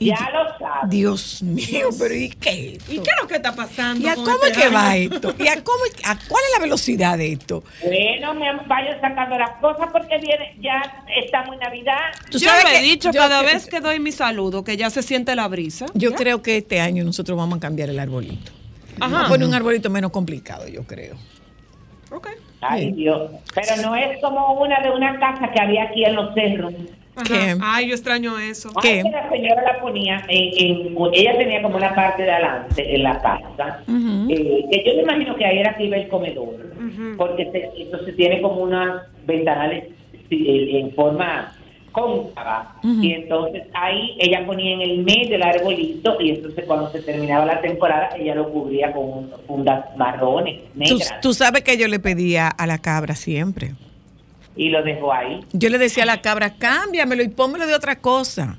[0.00, 0.88] Ya lo sabes.
[0.90, 4.04] Dios mío, pero ¿y qué es ¿Y qué es lo que está pasando?
[4.06, 4.74] ¿Y a cómo es este que año?
[4.74, 5.34] va esto?
[5.38, 7.62] ¿Y a, cómo, a cuál es la velocidad de esto?
[7.84, 11.98] Bueno, me vayan sacando las cosas porque viene, ya estamos en Navidad.
[12.30, 14.64] Tú Yo sabes lo he que- dicho yo cada que- vez que doy mi saludo,
[14.64, 15.84] que ya se siente la brisa.
[15.94, 18.52] Yo creo que este año nosotros vamos a cambiar el arbolito.
[18.96, 19.26] Vamos Ajá.
[19.26, 21.16] a poner un arbolito menos complicado, yo creo.
[22.10, 22.28] Ok.
[22.60, 23.30] Ay, Dios.
[23.54, 26.74] Pero no es como una de una casa que había aquí en los cerros.
[27.62, 28.70] Ay, yo extraño eso.
[28.80, 28.88] ¿Qué?
[28.98, 32.94] Ay, que la señora la ponía en, en- ella tenía como una parte de adelante
[32.94, 33.82] en la casa,
[34.30, 36.54] eh, que yo me imagino que ahí era que iba el comedor,
[37.18, 39.84] porque se- entonces tiene como unas ventanales
[40.30, 41.52] en forma
[41.92, 43.02] cóncava, Ujú.
[43.02, 47.44] y entonces ahí ella ponía en el medio el arbolito, y entonces cuando se terminaba
[47.46, 52.48] la temporada, ella lo cubría con fundas marrones, negras, tú sabes que yo le pedía
[52.48, 53.74] a la cabra siempre.
[54.56, 55.40] y lo dejó ahí.
[55.52, 58.58] Yo le decía a la cabra, cámbiamelo y pónmelo de otra cosa.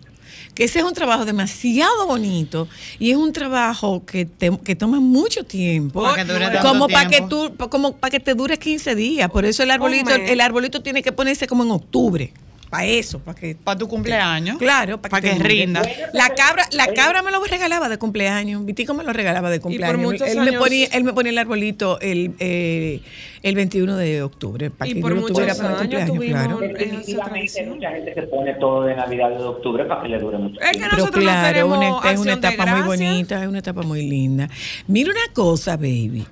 [0.55, 2.67] Que ese es un trabajo demasiado bonito
[2.99, 6.01] y es un trabajo que, te- que toma mucho tiempo.
[6.01, 9.29] Para que dure tanto como para que tú, como para que te dure 15 días.
[9.29, 12.33] Por eso el arbolito, el arbolito tiene que ponerse como en octubre.
[12.71, 14.57] Para eso, para que Para tu cumpleaños.
[14.57, 15.81] Claro, para Para que, que rinda.
[16.13, 18.65] La cabra, la cabra me lo regalaba de cumpleaños.
[18.65, 19.99] Vitico me lo regalaba de cumpleaños.
[20.01, 23.01] muchos él, me años- ponía, él me ponía el arbolito el, eh,
[23.43, 26.09] el 21 de octubre para Y que por yo lo muchos tuviera para el años
[26.09, 26.59] cumpleaños, claro.
[26.59, 30.61] Definitivamente mucha gente que pone todo de Navidad de octubre para que le dure mucho
[30.61, 30.87] Es que tiempo.
[30.91, 34.49] Pero nosotros no claro, una- es una etapa muy bonita, es una etapa muy linda.
[34.87, 36.25] Mira una cosa, baby.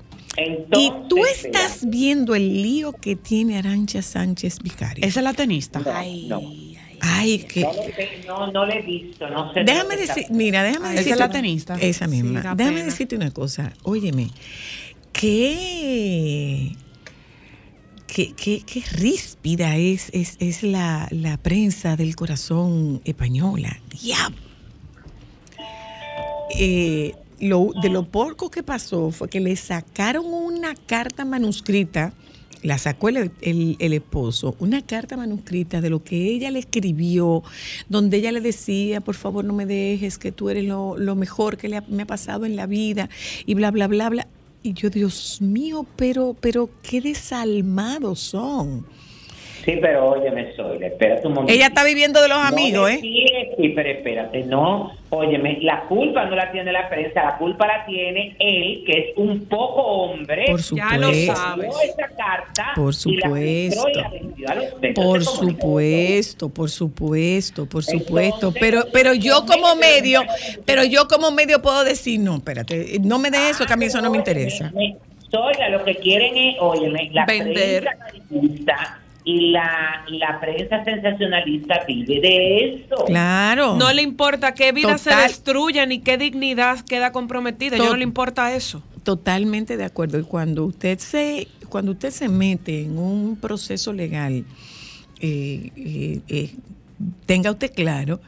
[0.46, 5.06] Entonces, y tú estás viendo el lío que tiene Arancha Sánchez Vicario.
[5.06, 5.80] Esa es la tenista.
[5.80, 6.52] No, no.
[7.02, 7.62] Ay, que...
[8.28, 9.64] No, no, no le he visto, no sé.
[9.64, 11.14] Déjame decir, mira, déjame Ah, esa decirte.
[11.14, 11.76] es la tenista.
[11.80, 12.42] Esa misma.
[12.42, 12.86] Sí, déjame pena.
[12.86, 13.74] decirte una cosa.
[13.84, 14.28] Óyeme,
[15.14, 16.76] qué.
[18.08, 23.80] Qué, qué, qué ríspida es, es, es la, la prensa del corazón española.
[24.02, 24.36] Diablo.
[26.58, 32.14] Eh, lo, de lo poco que pasó fue que le sacaron una carta manuscrita,
[32.62, 37.42] la sacó el, el- el esposo, una carta manuscrita de lo que ella le escribió,
[37.88, 41.56] donde ella le decía, por favor no me dejes, que tú eres lo, lo mejor
[41.58, 43.10] que le ha- me ha pasado en la vida,
[43.46, 44.28] y bla, bla, bla, bla.
[44.62, 48.86] Y yo, Dios mío, pero, pero qué desalmados son.
[49.66, 51.54] Sí, pero óyeme, Soy, espérate un momento.
[51.54, 53.00] Ella está viviendo de los amigos, ¿eh?
[53.02, 53.26] Sí,
[53.58, 57.86] sí, pero espérate, no, óyeme, la culpa no la tiene la prensa, la culpa la
[57.86, 60.46] tiene él, que es un poco hombre.
[60.50, 61.36] Por Ya lo supuesto.
[61.36, 61.70] sabes.
[61.84, 63.90] Esa carta Por y la y supuesto.
[64.38, 68.36] la Por supuesto, por supuesto, por supuesto.
[68.48, 70.22] Entonces, Pero, pero yo como medio,
[70.66, 73.86] pero yo como medio puedo decir, no, espérate, no me de eso, que a mí
[73.86, 74.72] eso no me interesa.
[75.32, 77.86] Oiga, lo que quieren es, óyeme, la Vender.
[78.30, 83.06] prensa y la, la prensa sensacionalista vive de eso.
[83.06, 83.76] Claro.
[83.76, 85.28] No le importa qué vida se Total.
[85.28, 87.78] destruye ni qué dignidad queda comprometida.
[87.78, 88.82] Yo no le importa eso.
[89.04, 90.20] Totalmente de acuerdo.
[90.20, 94.46] Y cuando usted se, cuando usted se mete en un proceso legal,
[95.20, 96.56] eh, eh, eh,
[97.26, 98.20] tenga usted claro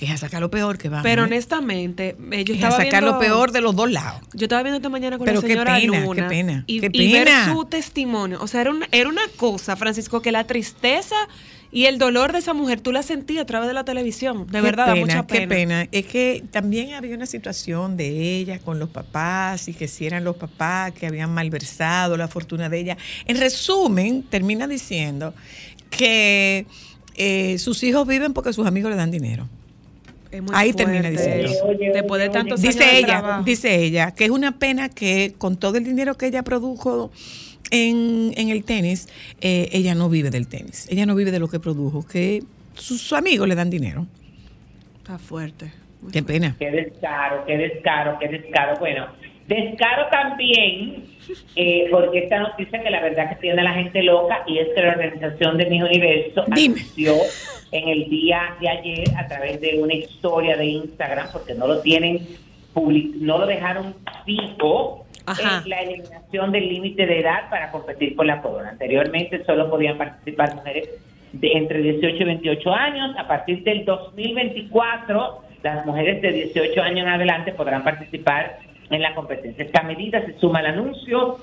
[0.00, 1.02] que es a sacar lo peor que va.
[1.02, 4.22] Pero honestamente, eh, yo es a estaba sacar viendo, lo peor de los dos lados.
[4.32, 6.80] Yo estaba viendo esta mañana con Pero la qué señora pena, Luna qué pena, y,
[6.80, 7.52] qué y ver pena.
[7.52, 8.38] su testimonio.
[8.40, 11.16] O sea, era una, era una cosa, Francisco, que la tristeza
[11.70, 14.46] y el dolor de esa mujer tú la sentías a través de la televisión.
[14.46, 15.40] De Qué verdad, da pena, mucha pena.
[15.42, 15.88] Qué pena.
[15.92, 20.24] Es que también había una situación de ella con los papás y que si eran
[20.24, 22.96] los papás que habían malversado la fortuna de ella.
[23.26, 25.34] En resumen, termina diciendo
[25.90, 26.64] que
[27.16, 29.46] eh, sus hijos viven porque sus amigos le dan dinero.
[30.30, 31.50] Es muy Ahí termina diciendo.
[31.64, 33.44] Oye, Después de tantos años Dice de ella, trabajo.
[33.44, 37.10] dice ella, que es una pena que con todo el dinero que ella produjo
[37.70, 39.08] en, en el tenis,
[39.40, 40.86] eh, ella no vive del tenis.
[40.90, 42.42] Ella no vive de lo que produjo, que
[42.74, 44.06] sus, sus amigos le dan dinero.
[44.98, 45.72] Está fuerte.
[46.00, 46.32] muy Qué fuerte.
[46.40, 46.56] pena.
[46.58, 48.78] Qué descaro, qué descaro, qué descaro.
[48.78, 49.06] Bueno,
[49.48, 51.04] descaro también,
[51.56, 54.68] eh, porque esta noticia que la verdad que tiene a la gente loca y es
[54.74, 56.74] que la organización de Mi Universo Dime.
[56.80, 57.14] anunció
[57.72, 61.80] en el día de ayer a través de una historia de Instagram, porque no lo
[61.80, 62.26] tienen,
[62.74, 65.62] public- no lo dejaron fijo, Ajá.
[65.62, 68.70] en la eliminación del límite de edad para competir por la corona.
[68.70, 70.88] Anteriormente solo podían participar mujeres
[71.32, 73.14] de entre 18 y 28 años.
[73.18, 78.58] A partir del 2024, las mujeres de 18 años en adelante podrán participar
[78.90, 79.64] en la competencia.
[79.64, 81.38] Esta medida se suma al anuncio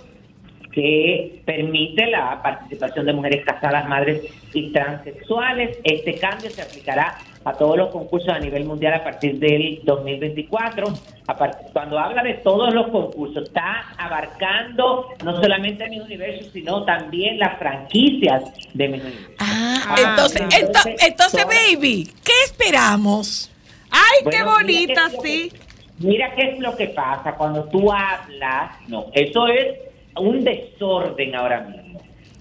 [0.78, 4.22] que permite la participación de mujeres casadas, madres
[4.54, 5.80] y transexuales.
[5.84, 10.86] Este cambio se aplicará a todos los concursos a nivel mundial a partir del 2024.
[11.26, 16.84] A par- Cuando habla de todos los concursos, está abarcando no solamente mi universo, sino
[16.86, 18.44] también las franquicias
[18.76, 19.30] de mi universo.
[19.40, 23.50] Ah, Ah, entonces, entonces, Todas- baby, ¿qué esperamos?
[23.90, 25.50] ¡Ay, qué mira bonita, qué sí!
[25.50, 25.68] que-
[26.00, 28.74] Mira qué es lo que pasa cuando tú hablas.
[28.88, 29.87] No, eso es
[30.19, 31.88] un desorden ahora mismo.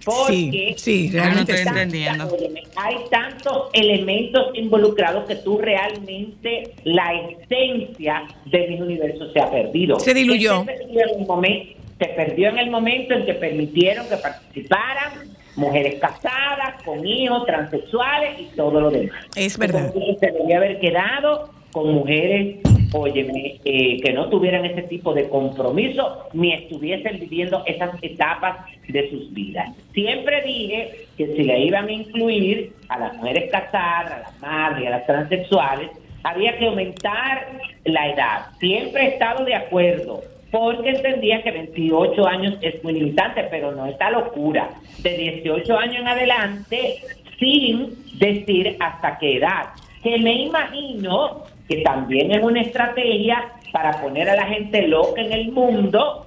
[0.04, 2.28] Porque Sí, sí, realmente entendiendo.
[2.76, 9.98] hay tantos elementos involucrados que tú realmente la esencia de mi universo se ha perdido.
[9.98, 10.60] Se diluyó.
[10.60, 15.36] Se perdió en el momento, se perdió en el momento en que permitieron que participaran
[15.56, 19.24] mujeres casadas, con hijos, transexuales y todo lo demás.
[19.34, 19.86] Es verdad.
[19.86, 22.58] Entonces, se debía haber quedado con mujeres,
[22.92, 29.11] óyeme, eh, que no tuvieran ese tipo de compromiso ni estuviesen viviendo esas etapas de
[29.11, 29.75] sus vidas.
[29.92, 34.87] Siempre dije que si le iban a incluir a las mujeres casadas, a las madres
[34.87, 35.90] a las transexuales,
[36.22, 37.46] había que aumentar
[37.85, 38.46] la edad.
[38.59, 43.87] Siempre he estado de acuerdo, porque entendía que 28 años es muy limitante, pero no
[43.87, 44.70] esta locura.
[44.99, 46.96] De 18 años en adelante,
[47.38, 49.66] sin decir hasta qué edad.
[50.03, 55.33] Que me imagino que también es una estrategia para poner a la gente loca en
[55.33, 56.26] el mundo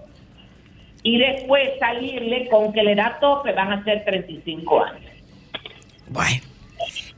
[1.04, 5.12] y después salirle con que la edad tope van a ser 35 años.
[6.10, 6.42] Bueno,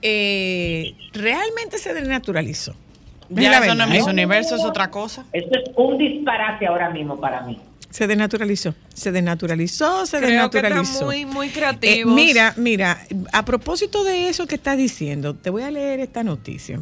[0.01, 2.71] eh, realmente se desnaturalizó.
[3.29, 4.09] Es Ya la eso no es mis ¿eh?
[4.09, 5.25] universo, es otra cosa.
[5.31, 7.57] Eso es un disparate ahora mismo para mí.
[7.89, 10.81] Se desnaturalizó, se desnaturalizó, se Creo que desnaturalizó.
[10.93, 12.13] están muy, muy Eh, creativos.
[12.13, 12.97] mira, mira,
[13.33, 16.79] a propósito de eso que estás diciendo, te voy a leer esta noticia.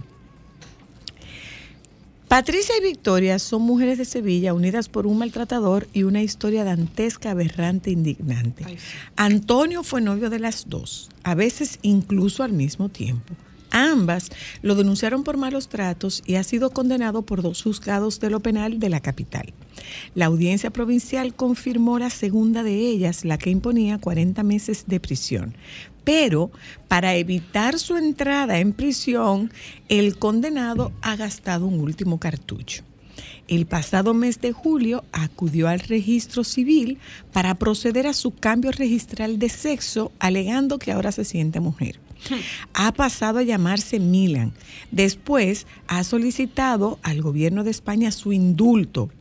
[2.29, 7.31] Patricia y Victoria son mujeres de Sevilla unidas por un maltratador y una historia dantesca,
[7.31, 8.65] aberrante, indignante.
[8.67, 8.97] Ay, sí.
[9.15, 13.33] Antonio fue novio de las dos, a veces incluso al mismo tiempo.
[13.71, 14.29] Ambas
[14.61, 18.79] lo denunciaron por malos tratos y ha sido condenado por dos juzgados de lo penal
[18.79, 19.51] de la capital.
[20.13, 25.55] La audiencia provincial confirmó la segunda de ellas, la que imponía 40 meses de prisión.
[26.09, 26.49] Pero
[26.87, 29.53] para evitar su entrada en prisión,
[29.89, 32.81] el condenado ha gastado un último cartucho.
[33.47, 36.97] El pasado mes de julio acudió al registro civil
[37.31, 41.99] para proceder a su cambio registral de sexo, alegando que ahora se siente mujer.
[42.73, 44.51] Ha pasado a llamarse Milan.
[44.89, 49.11] Después ha solicitado al gobierno de España su indulto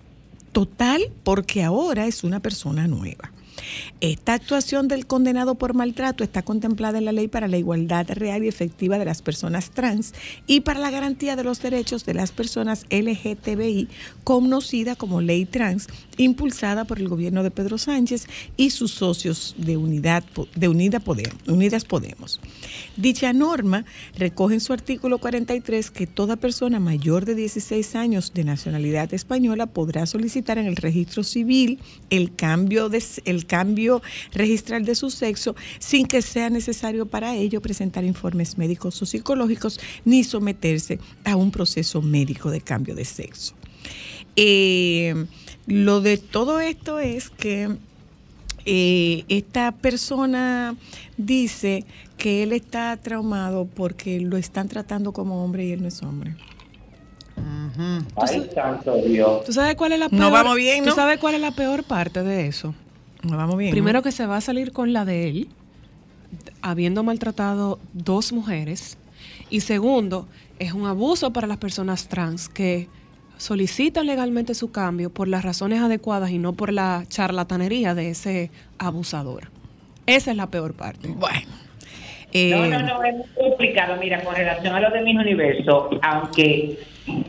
[0.53, 3.31] total porque ahora es una persona nueva.
[4.01, 8.45] Esta actuación del condenado por maltrato está contemplada en la ley para la igualdad real
[8.45, 10.15] y efectiva de las personas trans
[10.47, 13.89] y para la garantía de los derechos de las personas LGTBI,
[14.25, 18.27] conocida como ley trans, impulsada por el gobierno de Pedro Sánchez
[18.57, 20.23] y sus socios de, unidad,
[20.55, 22.41] de Unidas Podemos.
[22.97, 23.85] Dicha norma
[24.17, 29.67] recoge en su artículo 43 que toda persona mayor de 16 años de nacionalidad española
[29.67, 31.79] podrá solicitar en el registro civil
[32.11, 34.03] el cambio, de, el cambio
[34.33, 39.81] registral de su sexo sin que sea necesario para ello presentar informes médicos o psicológicos
[40.05, 43.55] ni someterse a un proceso médico de cambio de sexo.
[44.37, 45.27] Eh,
[45.69, 47.77] lo de todo esto es que
[48.65, 50.75] eh, esta persona
[51.17, 51.85] dice
[52.17, 56.35] que él está traumado porque lo están tratando como hombre y él no es hombre.
[58.17, 59.45] Ay, santo Dios.
[59.45, 60.33] ¿Tú sabes cuál es la No peor?
[60.33, 60.97] vamos bien, ¿Tú ¿no?
[60.97, 62.75] sabes cuál es la peor parte de eso?
[63.23, 63.71] Nos vamos bien.
[63.71, 64.03] Primero ¿no?
[64.03, 65.49] que se va a salir con la de él,
[66.63, 68.99] habiendo maltratado dos mujeres.
[69.51, 70.27] Y segundo,
[70.59, 72.89] es un abuso para las personas trans que
[73.39, 78.51] solicitan legalmente su cambio por las razones adecuadas y no por la charlatanería de ese
[78.79, 79.49] abusador.
[80.07, 81.09] Esa es la peor parte.
[81.09, 81.49] Bueno.
[82.31, 83.97] No, eh, no, no, es muy complicado.
[83.99, 86.79] Mira, con relación a lo de mis universo, aunque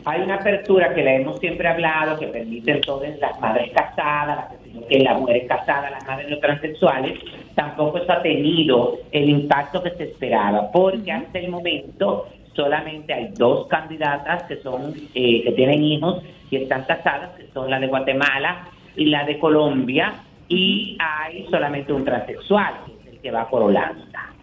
[0.03, 4.85] hay una apertura que la hemos siempre hablado, que permite entonces las madres casadas, las,
[4.87, 7.17] que las mujeres casadas, las madres no transexuales,
[7.55, 12.27] tampoco eso ha tenido el impacto que se esperaba, porque hasta el momento
[12.59, 17.69] solamente hay dos candidatas que son eh, que tienen hijos y están casadas, que son
[17.69, 20.15] la de Guatemala y la de Colombia,
[20.49, 24.33] y hay solamente un transexual, que es el que va por Holanda.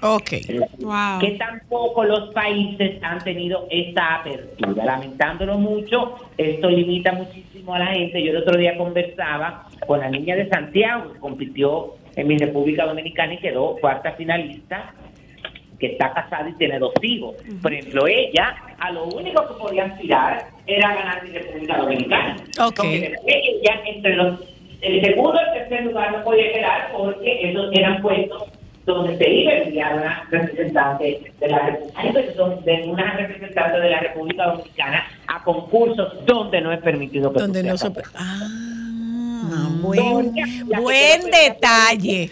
[0.00, 0.30] ok.
[0.80, 1.20] Wow.
[1.20, 4.84] Que tampoco los países han tenido esta apertura.
[4.84, 8.24] Lamentándolo mucho, esto limita muchísimo a la gente.
[8.24, 12.86] Yo el otro día conversaba con la niña de Santiago, que compitió en mi República
[12.86, 14.94] Dominicana y quedó cuarta finalista.
[15.82, 17.34] Que está casada y tiene dos hijos.
[17.60, 22.36] Por ejemplo, ella a lo único que podía aspirar era ganar en República Dominicana.
[22.60, 22.76] Ok.
[22.76, 24.40] Porque después ella entre los
[24.80, 28.44] el segundo y el tercer lugar no podía quedar porque esos eran puestos
[28.86, 34.46] donde se iba a enviar una representante de la República, una representante de la República
[34.46, 37.90] Dominicana a concursos donde no es permitido que Donde no se...
[38.14, 38.48] Ah,
[39.42, 39.82] Mm.
[39.82, 40.34] buen,
[40.82, 42.30] buen no detalle.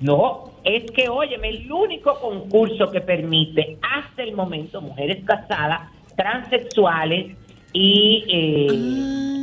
[0.00, 7.37] No, es que, óyeme, el único concurso que permite hasta el momento mujeres casadas, transexuales
[7.72, 8.68] y, eh,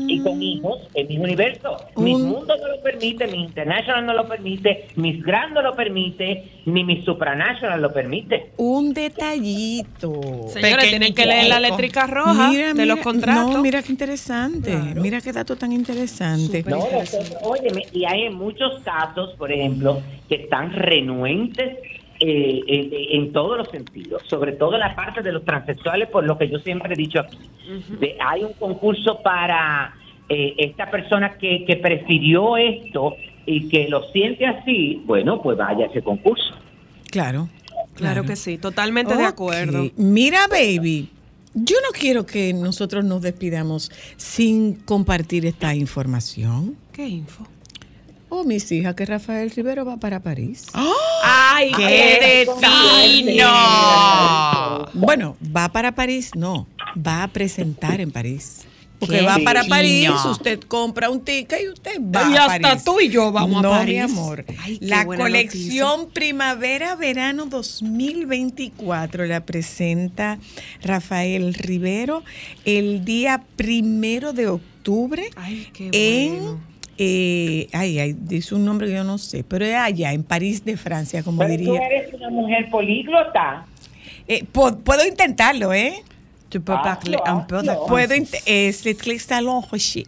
[0.08, 1.78] y con hijos en mi universo.
[1.98, 5.74] Mis Un- Mundo no lo permite, mi International no lo permite, mis Grand no lo
[5.76, 8.52] permite, ni mi Supranational lo permite.
[8.58, 10.48] Un detallito.
[10.50, 13.54] Señores, tienen que leer la eléctrica roja de los contratos.
[13.54, 14.76] No, mira qué interesante.
[14.96, 16.64] Mira qué dato tan interesante.
[16.68, 17.18] No, interesante.
[17.18, 21.78] entonces, óyeme, y hay muchos casos, por ejemplo, que están renuentes
[22.20, 22.90] eh, en,
[23.24, 26.50] en todos los sentidos, sobre todo en la parte de los transexuales, por lo que
[26.50, 27.38] yo siempre he dicho aquí.
[28.00, 29.94] De- hay un concurso para
[30.30, 35.86] eh, esta persona que, que prefirió esto y que lo siente así, bueno, pues vaya
[35.86, 36.56] a ese concurso.
[37.12, 37.48] Claro.
[37.96, 39.90] Claro que sí, totalmente de acuerdo.
[39.96, 41.10] Mira, baby,
[41.54, 46.76] yo no quiero que nosotros nos despidamos sin compartir esta información.
[46.92, 47.48] ¿Qué info?
[48.38, 50.66] Oh, mis hijas, que Rafael Rivero va para París.
[51.24, 54.86] ¡Ay, ¡Qué fino!
[54.94, 58.64] Bueno, va para París, no, va a presentar en París.
[59.00, 59.64] Porque Qué va para.
[59.66, 62.84] París, usted compra un ticket y usted va Y a hasta París.
[62.86, 63.94] tú y yo vamos a París.
[63.96, 64.46] mi amor.
[64.60, 70.40] Ay, qué la buena colección Primavera-Verano 2024 la presenta
[70.82, 72.24] Rafael Rivero
[72.64, 76.44] el día primero de octubre Ay, qué en...
[76.44, 76.75] bueno.
[76.98, 80.64] Eh, ay, ay, dice un nombre que yo no sé, pero es allá, en París
[80.64, 81.82] de Francia, como Pero tú diría.
[81.88, 83.66] eres una mujer políglota.
[84.28, 86.02] Eh, puedo intentarlo, ¿eh?
[86.50, 87.76] Tu peux parler Hazlo, un peu de.
[87.88, 88.20] Puedo français.
[88.22, 90.06] int- eh.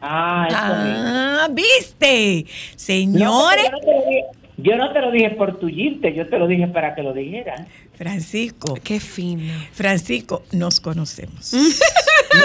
[0.00, 0.48] Ah.
[0.52, 2.44] Ah, ¿viste?
[2.76, 4.24] Señores, porque yo, no te lo dije,
[4.58, 7.62] yo no te lo dije por tullirte, yo te lo dije para que lo dijeras.
[7.96, 9.52] Francisco, Qué fino.
[9.72, 11.52] Francisco, nos conocemos.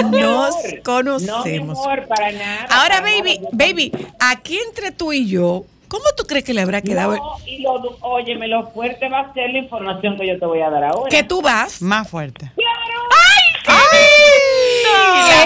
[0.01, 0.63] No, mi Nos amor.
[0.63, 1.79] No, mi conocemos.
[1.79, 2.67] amor, para nada.
[2.69, 6.61] Ahora, para baby, nada, baby, aquí entre tú y yo, ¿cómo tú crees que le
[6.61, 7.15] habrá quedado?
[7.15, 10.61] No, y lo, óyeme, lo fuerte va a ser la información que yo te voy
[10.61, 11.09] a dar ahora.
[11.09, 11.81] Que tú vas.
[11.81, 12.51] Más fuerte.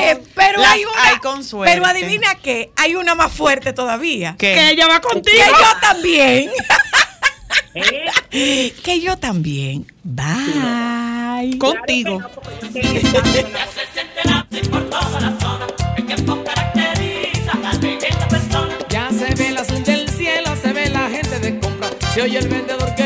[0.06, 1.04] Eh, pero Las hay una.
[1.08, 1.74] hay con suerte.
[1.74, 4.36] Pero adivina qué, hay una más fuerte todavía.
[4.38, 4.54] ¿Qué?
[4.56, 5.38] Que ella va contigo.
[5.38, 6.51] Que yo también.
[7.76, 8.74] ¿Eh?
[8.84, 9.86] que yo también.
[10.04, 11.58] Bye.
[11.58, 12.22] Contigo.
[18.89, 21.89] Ya se ve el azul del cielo, se ve la gente de compra.
[22.14, 23.03] Se oye el vendedor que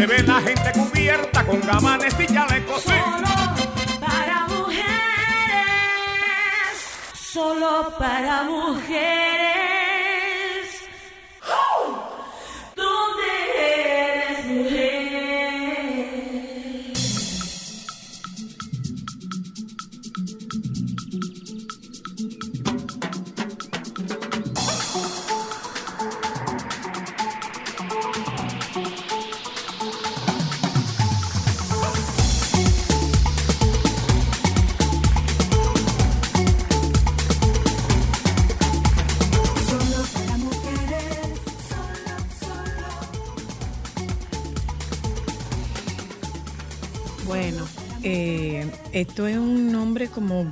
[0.00, 2.84] Se ve la gente cubierta con gabanes y chalecos.
[2.84, 2.92] Sí.
[4.00, 4.86] para mujeres,
[7.12, 9.79] solo para mujeres.
[48.92, 50.46] Esto es un nombre como,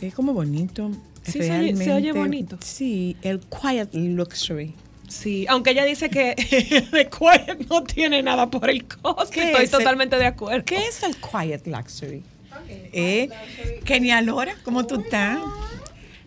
[0.00, 0.90] es como bonito.
[1.22, 2.58] Sí, se oye- se oye bonito.
[2.62, 4.74] Sí, el Quiet Luxury.
[5.08, 6.34] Sí, aunque ella dice que
[6.92, 9.28] de Quiet no tiene nada por el costo.
[9.30, 10.64] ¿Qué Estoy es el- totalmente de acuerdo.
[10.64, 12.22] ¿Qué es el Quiet Luxury?
[12.92, 13.28] Eh,
[13.84, 15.38] Kenia Lora, ¿cómo tú estás?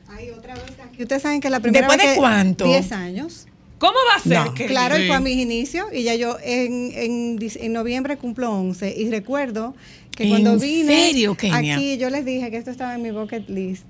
[0.08, 1.04] Ay, otra vez aquí.
[1.04, 2.66] Ustedes saben que la primera ¿Después vez de cuánto?
[2.66, 3.48] 10 años.
[3.80, 4.46] ¿Cómo va a ser?
[4.46, 4.54] No.
[4.54, 8.52] que- Claro, y fue a mis inicios y ya yo en, en, en noviembre cumplo
[8.52, 9.76] 11 y recuerdo
[10.16, 11.76] que cuando ¿En vine serio, Kenia?
[11.76, 13.86] aquí yo les dije que esto estaba en mi bucket list.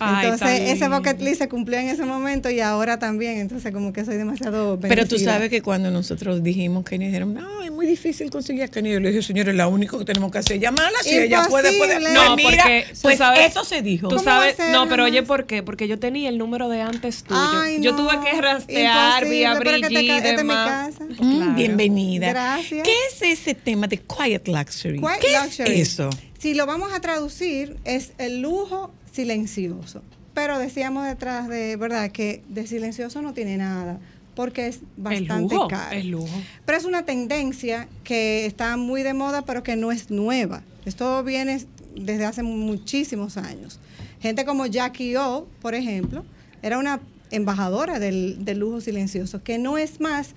[0.00, 3.92] Ay, Entonces ese bucket list se cumplió en ese momento y ahora también, entonces como
[3.92, 5.32] que soy demasiado Pero tú bendecida.
[5.34, 8.92] sabes que cuando nosotros dijimos Kenia, dijeron, no, es muy difícil conseguir a Kenia.
[8.94, 10.98] Yo le dije, señores, lo único que tenemos que hacer es llamarla.
[11.02, 12.00] Si ella puede, puede.
[12.12, 12.64] No, Pues mira,
[13.02, 14.08] pues sabes- eso se dijo.
[14.08, 15.22] Tú ¿Cómo va a sabes, ser, no, pero oye?
[15.22, 15.62] ¿por qué?
[15.62, 17.40] Porque yo tenía el número de antes tuyo.
[17.40, 20.28] Ay, yo no, tuve que rastrear vía imposible, pero que te Brigitte ca- y esta
[20.28, 20.68] es mi demás.
[20.98, 21.04] casa.
[21.04, 21.54] Mm, Claro.
[21.54, 22.28] Bienvenida.
[22.30, 22.82] Gracias.
[22.82, 24.98] ¿Qué es ese tema de Quiet Luxury?
[24.98, 25.80] Quiet ¿Qué luxury.
[25.80, 26.10] es eso?
[26.38, 30.02] si lo vamos a traducir, es el lujo silencioso.
[30.34, 34.00] Pero decíamos detrás de, ¿verdad?, que de silencioso no tiene nada,
[34.34, 35.96] porque es bastante lujo, caro.
[35.96, 36.42] es lujo.
[36.66, 40.62] Pero es una tendencia que está muy de moda, pero que no es nueva.
[40.84, 43.78] Esto viene desde hace muchísimos años.
[44.20, 46.24] Gente como Jackie O, por ejemplo,
[46.62, 47.00] era una
[47.30, 50.34] embajadora del, del lujo silencioso, que no es más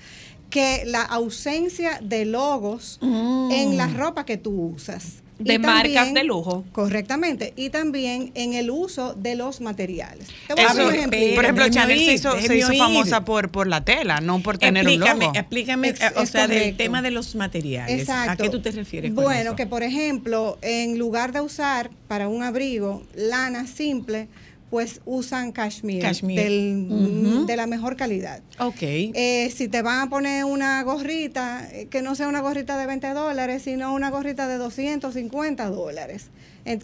[0.50, 5.24] que la ausencia de logos en la ropa que tú usas.
[5.40, 6.66] De Y marcas de lujo.
[6.72, 7.54] Correctamente.
[7.56, 10.28] Y también en el uso de los materiales.
[10.48, 13.24] Te voy a Eso, dar un por ejemplo, déjeme Chanel se hizo, se hizo famosa
[13.24, 15.38] por, por la tela, no por tener un explícame, logo.
[15.38, 18.00] explícame, Ex- eh, o es sea, del tema de los materiales.
[18.02, 18.32] Exacto.
[18.32, 19.56] ¿A qué tú te refieres con Bueno, eso?
[19.56, 24.28] que por ejemplo, en lugar de usar para un abrigo lana simple,
[24.70, 26.44] pues usan cashmere, Cashmere.
[26.44, 28.42] del- de la mejor calidad.
[28.60, 28.82] Ok.
[28.82, 32.86] Eh, si te van a poner una gorrita, eh, que no sea una gorrita de
[32.86, 36.26] 20 dólares, sino una gorrita de 250 dólares,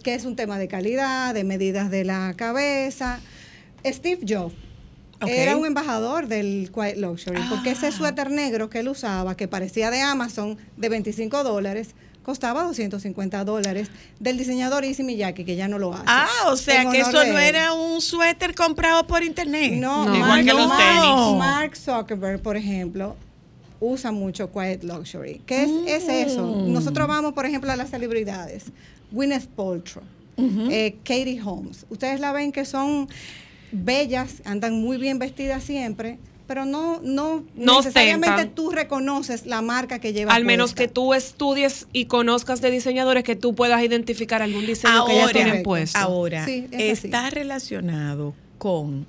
[0.02, 3.20] que es un tema de calidad, de medidas de la cabeza.
[3.84, 4.54] Steve Jobs
[5.26, 9.90] era un embajador del Quiet Luxury, porque ese suéter negro que él usaba, que parecía
[9.90, 11.94] de Amazon, de 25 dólares,
[12.24, 16.02] costaba 250 dólares, del diseñador Issey Miyake, que ya no lo hace.
[16.06, 19.74] Ah, o sea que eso no era un suéter comprado por internet.
[19.74, 20.14] No, No.
[20.16, 21.38] Mark, Igual que los Mark- tenis.
[21.38, 23.14] Mark Zuckerberg, por ejemplo,
[23.78, 25.42] usa mucho Quiet Luxury.
[25.46, 25.70] ¿Qué es,
[26.04, 26.44] es eso?
[26.46, 26.72] Mm.
[26.72, 28.64] Nosotros vamos, por ejemplo, a las celebridades.
[29.12, 30.02] Gwyneth Paltrow,
[30.38, 31.86] eh, Katie Holmes.
[31.90, 33.08] Ustedes la ven que son
[33.70, 38.54] bellas, andan muy bien vestidas siempre, pero no, no, No necesariamente ostentan.
[38.54, 40.82] tú reconoces la marca que lleva Al menos puesta.
[40.82, 45.20] que tú estudies y conozcas de diseñadores que tú puedas identificar algún diseño que ya
[45.22, 45.98] Ahora, tienen puesto.
[45.98, 47.06] ahora Sí, es así.
[47.08, 49.06] está relacionado con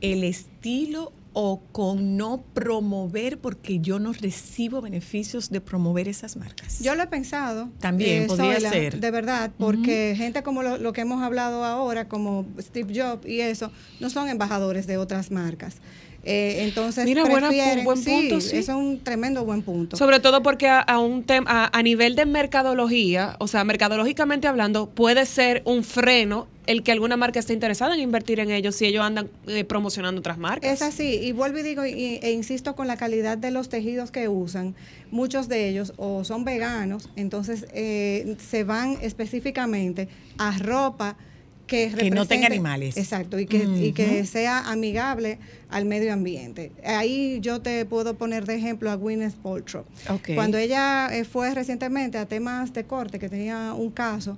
[0.00, 6.80] el estilo o con no promover porque yo no recibo beneficios de promover esas marcas.
[6.80, 7.70] Yo lo he pensado.
[7.80, 9.00] También podría Zoila, ser.
[9.00, 13.40] De verdad, porque gente como lo, lo que hemos hablado ahora, como Steve Jobs y
[13.40, 15.76] eso, no son embajadores de otras marcas.
[16.24, 18.56] Eh, entonces, Mira, buena prefieren, buen punto, sí.
[18.58, 19.96] Eso es un tremendo buen punto.
[19.96, 24.46] Sobre todo porque a, a un tem- a, a nivel de mercadología, o sea, mercadológicamente
[24.46, 28.76] hablando, puede ser un freno el que alguna marca esté interesada en invertir en ellos
[28.76, 30.70] si ellos andan eh, promocionando otras marcas.
[30.72, 34.12] Es así, y vuelvo y digo, y- e insisto con la calidad de los tejidos
[34.12, 34.76] que usan,
[35.10, 40.08] muchos de ellos o son veganos, entonces eh, se van específicamente
[40.38, 41.16] a ropa
[41.72, 42.96] que, Que no tenga animales.
[42.98, 45.38] Exacto, y que, y que sea amigable
[45.70, 46.70] al medio ambiente.
[46.84, 49.84] Ahí yo te puedo poner de ejemplo a Gwyneth Paltrow.
[50.10, 50.30] Ok.
[50.34, 54.36] Cuando ella eh, fue recientemente a temas de corte, que tenía un caso,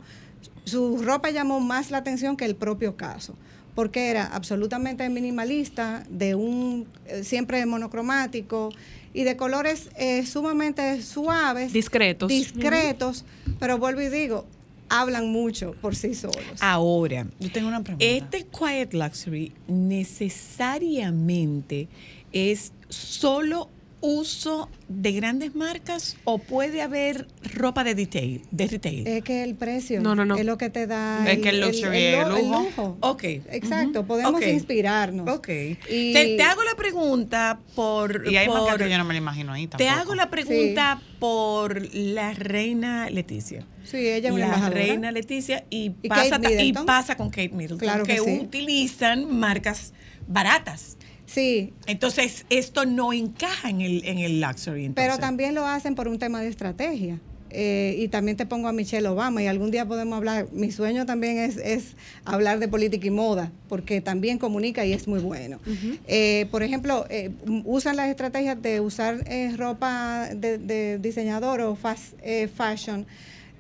[0.64, 3.34] su ropa llamó más la atención que el propio caso,
[3.74, 8.70] porque era absolutamente minimalista, de un eh, siempre monocromático
[9.12, 12.28] y de colores eh, sumamente suaves, Discretos.
[12.28, 13.24] discretos,
[13.58, 14.46] pero vuelvo y digo,
[14.88, 16.44] hablan mucho por sí solos.
[16.60, 18.04] Ahora, Yo tengo una pregunta.
[18.04, 21.88] este quiet luxury necesariamente
[22.32, 23.68] es solo
[24.06, 29.06] uso de grandes marcas o puede haber ropa de detail, de retail.
[29.06, 30.36] Es que el precio No, no, no.
[30.36, 32.62] es lo que te da Es que el luxury es lo- lujo.
[32.64, 32.96] lujo.
[33.00, 33.24] ok.
[33.24, 34.08] Exacto, Ujú.
[34.08, 34.46] podemos Ok.
[34.46, 35.26] inspirarnos.
[35.28, 35.48] Ok.
[35.48, 38.24] Y- Te, te hago la pregunta por.
[38.30, 40.00] y hay por- marcas que yo no me la imagino ahí Te tampoco.
[40.02, 43.66] hago la pregunta por la reina Leticia.
[43.84, 46.86] Sí, ella es una la reina Leticia y, ¿Y pasa, y Middleton?
[46.86, 48.38] pasa con Kate Middleton, Claro que sí.
[48.42, 49.92] utilizan marcas
[50.26, 50.96] baratas.
[51.34, 54.90] Sí, Entonces, esto no encaja en el, en el luxury.
[54.90, 57.18] Pero también lo hacen por un tema de estrategia.
[57.50, 61.06] Eh, y también te pongo a Michelle Obama y algún día podemos hablar, mi sueño
[61.06, 65.60] también es, es hablar de política y moda, porque también comunica y es muy bueno.
[66.08, 67.30] Eh, por ejemplo, eh,
[67.64, 73.06] usan las estrategias de usar eh, ropa de, de diseñador o fast eh, fashion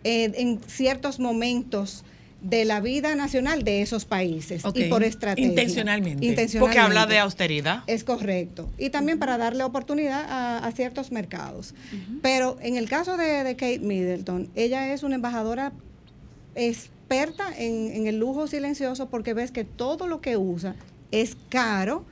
[0.02, 2.04] en ciertos momentos
[2.44, 5.48] de la vida nacional de esos países y por estrategia.
[5.48, 6.26] Intencionalmente.
[6.26, 6.60] Intencionalmente.
[6.60, 7.82] Porque habla de austeridad.
[7.86, 8.70] Es correcto.
[8.76, 11.74] Y también para darle oportunidad a, a ciertos mercados.
[12.20, 15.72] Pero en el caso de, de Kate Middleton, ella es una embajadora
[16.54, 20.76] experta en, en el lujo silencioso porque ves que todo lo que usa
[21.12, 22.04] es caro,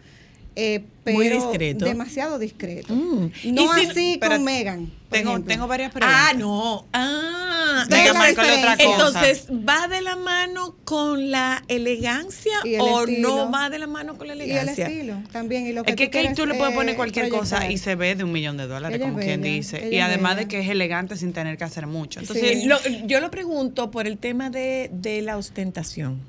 [0.56, 1.84] eh, pero Muy discreto.
[1.84, 2.94] demasiado discreto.
[2.94, 3.30] Mm.
[3.54, 4.90] No si- así con Megan.
[5.10, 6.18] Tengo, tengo varias preguntas.
[6.30, 6.86] Ah, no.
[6.92, 8.76] Ah, otra cosa.
[8.78, 13.28] Entonces, ¿va de la mano con la elegancia o estilo.
[13.46, 14.86] no va de la mano con la Y el elegancia?
[14.86, 15.66] estilo también.
[15.66, 17.70] Y lo que Es que tú Kate quieres, tú le puedes eh, poner cualquier cosa
[17.70, 19.88] y se ve de un millón de dólares, Ella como quien dice.
[19.92, 20.46] Y además bella.
[20.46, 22.20] de que es elegante sin tener que hacer mucho.
[22.20, 22.26] Sí.
[22.26, 26.20] Entonces, Lo- yo lo pregunto por el tema de, de la ostentación.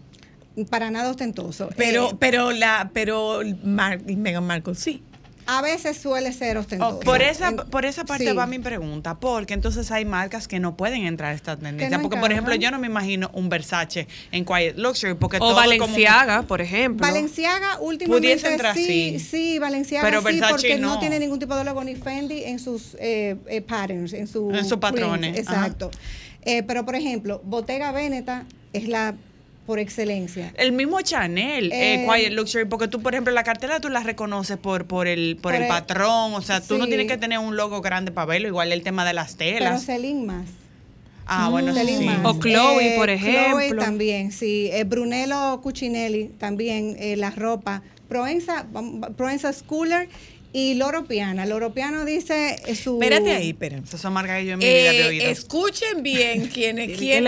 [0.69, 1.69] Para nada ostentoso.
[1.75, 5.01] Pero, Eh, pero la, pero Mar- Meghan Markle sí.
[5.45, 6.97] A veces suele ser ostentoso.
[6.97, 8.33] Oh, por esa, En- por esa parte sí.
[8.33, 11.97] va mi pregunta, porque entonces hay marcas que no pueden entrar a esta tendencia.
[11.97, 15.39] no porque, por ejemplo, yo no me imagino un Versace en Quiet Luxury, porque O
[15.39, 17.05] todo es como- Valenciaga, por ejemplo.
[17.05, 19.19] Valenciaga últimamente Pudiese entrar, sí, sí.
[19.19, 20.93] sí, Valenciaga Pero sí, Versace porque no.
[20.93, 20.99] no.
[20.99, 24.63] tiene ningún tipo de logo ni Fendi en sus eh, eh, patterns, en, su En
[24.63, 25.37] sus patrones, print.
[25.49, 25.91] Exacto.
[26.43, 29.15] Eh, pero por ejemplo, Bottega Veneta es la
[29.65, 30.51] por excelencia.
[30.57, 34.01] El mismo Chanel, eh, Eh, Quiet Luxury, porque tú, por ejemplo, la cartera tú la
[34.01, 37.17] reconoces por, por, el, por, Por el el- patrón, o sea, tú no tienes que
[37.17, 39.85] tener un logo grande para verlo, igual el tema de las Pero telas.
[39.85, 40.45] Celine más.
[41.25, 42.05] ah, bueno, Celine sí.
[42.05, 42.19] más.
[42.25, 43.81] O Chloe, por Chloe ejemplo.
[43.81, 44.69] también, sí.
[44.73, 47.81] Eh, Brunello Cucinelli también, eh, la ropa.
[48.09, 48.65] Proenza,
[49.17, 50.07] Proenza Schooler
[50.55, 51.45] y Loro Piana.
[51.47, 53.01] Loro Piana dice eh, su...
[53.01, 53.57] Espérate ahí,
[53.97, 55.25] son marcas que yo en mi vida oído.
[55.25, 57.23] escuchen bien quienes quién,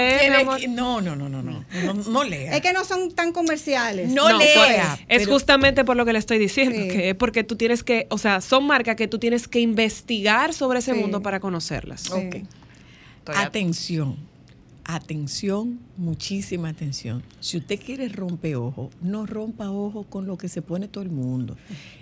[0.76, 2.55] no, no, no, no, no, no, no lea.
[2.55, 4.09] Es que no son tan comerciales.
[4.09, 4.53] No No, lea.
[4.55, 6.88] pues, es pero- justamente por lo que le estoy diciendo, Sí.
[6.88, 10.53] que es porque tú tienes que, o sea, son marcas que tú tienes que investigar
[10.53, 10.99] sobre ese Sí.
[10.99, 12.01] mundo para conocerlas.
[12.03, 12.11] Sí.
[12.13, 12.36] Ok.
[12.36, 14.17] Estoy a- Atención,
[14.86, 17.23] atención, muchísima atención.
[17.39, 21.09] Si usted quiere romper ojo, no rompa ojo con lo que se pone todo el
[21.09, 21.57] mundo.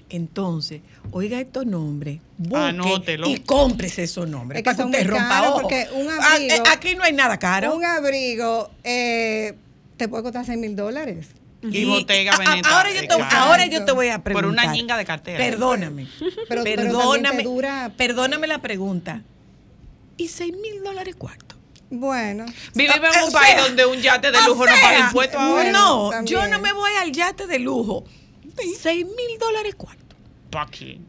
[0.10, 0.82] Entonces,
[1.12, 3.28] oiga estos nombres, busque Anótelo.
[3.30, 5.62] y cómprese esos nombres Es que para que usted rompa ojo.
[5.62, 7.74] porque un Ah, eh, abrigo- aquí no hay nada caro.
[7.76, 9.54] Un abrigo eh,
[9.98, 11.30] te puede costar 6 mil dólares.
[11.64, 13.38] Y Bottega a- a- Veneta, Ahora yo, te, claro.
[13.38, 14.66] ahora yo te voy a Por preguntar.
[14.66, 15.38] una ñinga de cartera.
[15.38, 16.08] Perdóname.
[16.20, 17.44] Pero- pero perdóname.
[17.44, 19.22] dura- Perdóname la pregunta.
[20.18, 21.53] ¿Y 6 mil dólares cuarto?
[21.96, 22.46] Bueno.
[22.74, 25.72] Vivimos en un sea, país donde un yate de lujo no paga impuestos ahora.
[25.72, 26.42] No, También.
[26.42, 28.04] yo no me voy al yate de lujo.
[28.82, 30.16] 6 mil dólares cuarto.
[30.50, 31.00] ¿Pa' qué?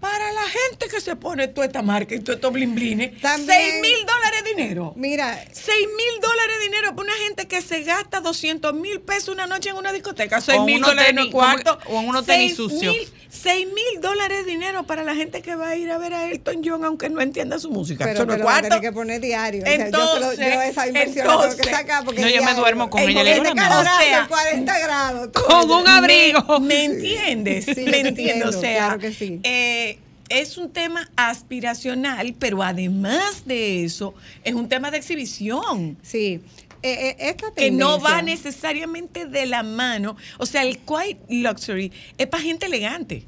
[0.00, 3.74] Para la gente que se pone toda esta marca y todos estos blimblines, También- 6
[3.80, 4.92] mil dólares dinero.
[4.96, 9.46] Mira, 6 mil dólares dinero para una gente que se gasta 200 mil pesos una
[9.46, 10.40] noche en una discoteca.
[10.40, 11.78] 6 O mil dólares en el cuarto.
[11.86, 12.94] o en unos tenis Seis sucios.
[12.94, 16.30] mil- 6 mil dólares dinero para la gente que va a ir a ver a
[16.30, 18.04] Elton John aunque no entienda su música.
[18.04, 18.68] pero Eso te no es cuarto.
[18.68, 19.62] tener que poner diario.
[19.62, 22.28] O sea, yo, lo- Entonces, yo esa inversión la tengo que entonces, sacar porque No,
[22.28, 22.56] yo me diario.
[22.60, 23.22] duermo con ella.
[23.24, 23.92] le digo, de "Mi cada amor".
[23.92, 25.28] o sea, de 40 grados.
[25.32, 26.60] Con un abrigo.
[26.60, 27.64] ¿Me, me entiendes?
[27.66, 28.08] Sí, ¿Me te entiendes?
[28.08, 29.40] entiendo, O sea, claro que sí.
[29.42, 29.85] eh,
[30.28, 34.14] es un tema aspiracional, pero además de eso,
[34.44, 35.96] es un tema de exhibición.
[36.02, 36.40] Sí.
[36.82, 40.16] Eh, eh, esta Que no va necesariamente de la mano.
[40.38, 43.24] O sea, el quiet luxury es para gente elegante.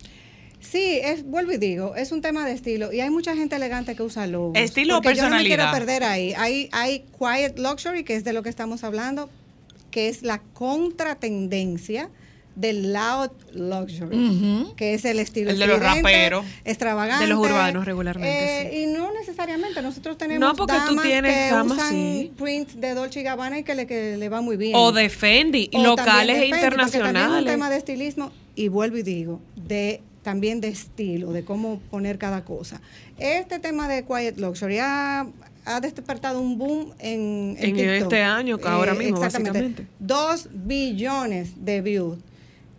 [0.60, 3.94] Sí, es, vuelvo y digo, es un tema de estilo y hay mucha gente elegante
[3.94, 4.58] que usa logos.
[4.58, 5.56] ¿Estilo o Porque Yo no me personalidad?
[5.56, 6.34] quiero perder ahí.
[6.36, 9.30] Hay, hay quiet luxury, que es de lo que estamos hablando,
[9.90, 12.10] que es la contratendencia
[12.58, 16.44] del loud luxury, que es el estilo El de los raperos.
[16.64, 17.24] extravagante.
[17.24, 21.50] De los urbanos regularmente, Eh, Y no necesariamente, nosotros tenemos No, porque tú tienes que
[21.54, 22.32] damas, usan sí.
[22.36, 24.72] print de Dolce y Gabbana y que le, que le va muy bien.
[24.74, 27.52] O de Fendi, O locales e de Fendi, porque También es un internacionales.
[27.52, 32.44] tema de estilismo y vuelvo y digo, de también de estilo, de cómo poner cada
[32.44, 32.80] cosa.
[33.18, 35.26] Este tema de Quiet Luxury ha,
[35.64, 37.78] ha despertado un boom en, En TikTok.
[37.84, 39.58] Eh, este año, que ahora mismo, exactamente.
[39.60, 39.86] básicamente.
[40.00, 42.18] Dos billones de views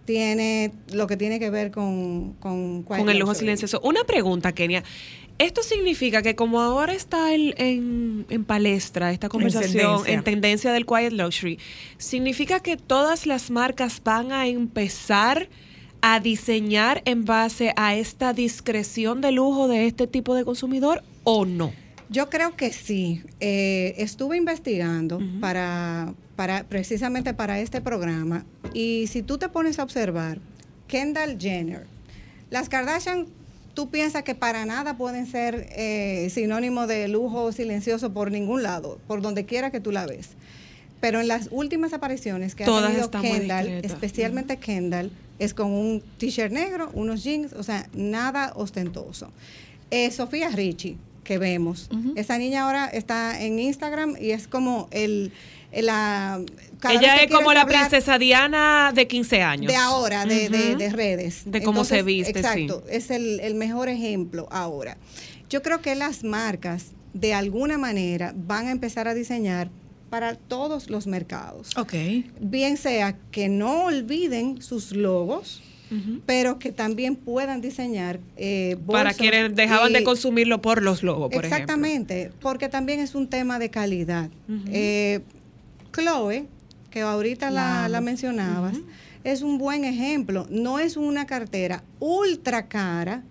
[0.10, 3.80] tiene lo que tiene que ver con, con, el lujo silencioso.
[3.84, 4.84] Una pregunta, Kenia.
[5.38, 10.14] ¿Esto significa que como ahora está el- en, en palestra esta conversación, tendencia.
[10.16, 11.60] en tendencia del quiet luxury,
[12.00, 15.48] significa que todas las marcas van a empezar
[16.02, 21.46] a diseñar en base a esta discreción de lujo de este tipo de consumidor o
[21.46, 21.72] no?
[22.10, 23.22] Yo creo que sí.
[23.40, 28.46] Eh, estuve investigando para, para precisamente para este programa.
[28.74, 30.40] Y si tú te pones a observar,
[30.88, 31.86] Kendall Jenner,
[32.50, 33.28] las Kardashian,
[33.74, 39.00] tú piensas que para nada pueden ser eh, sinónimo de lujo silencioso por ningún lado,
[39.06, 40.30] por donde quiera que tú la ves.
[41.02, 46.02] Pero en las últimas apariciones que Todas ha tenido Kendall, especialmente Kendall, es con un
[46.20, 49.30] t-shirt negro, unos jeans, o sea, nada ostentoso.
[49.92, 55.34] Eh, Sofía Richie, que vemos, esa niña ahora está en Instagram y es como el...
[55.72, 56.42] la,
[56.80, 59.72] cada Ella es como la princesa Diana de 15 años.
[59.72, 61.44] De ahora, de, de- redes.
[61.46, 62.40] De cómo se viste, sí.
[62.40, 64.98] Exacto, es el, el mejor ejemplo ahora.
[65.50, 69.70] Yo creo que las marcas, de alguna manera, van a empezar a diseñar
[70.10, 71.70] para todos los mercados.
[71.78, 71.94] Ok.
[72.40, 75.62] Bien sea que no olviden sus logos,
[76.28, 81.46] pero que también puedan diseñar eh, Para quienes dejaban de consumirlo por los logos, por
[81.46, 81.56] ejemplo.
[81.58, 84.30] Exactamente, porque también es un tema de calidad.
[84.68, 85.22] Eh,
[85.92, 86.48] Chloe,
[86.90, 88.78] que ahorita la, la mencionabas,
[89.24, 90.48] es un buen ejemplo.
[90.50, 93.24] No es una cartera ultra cara,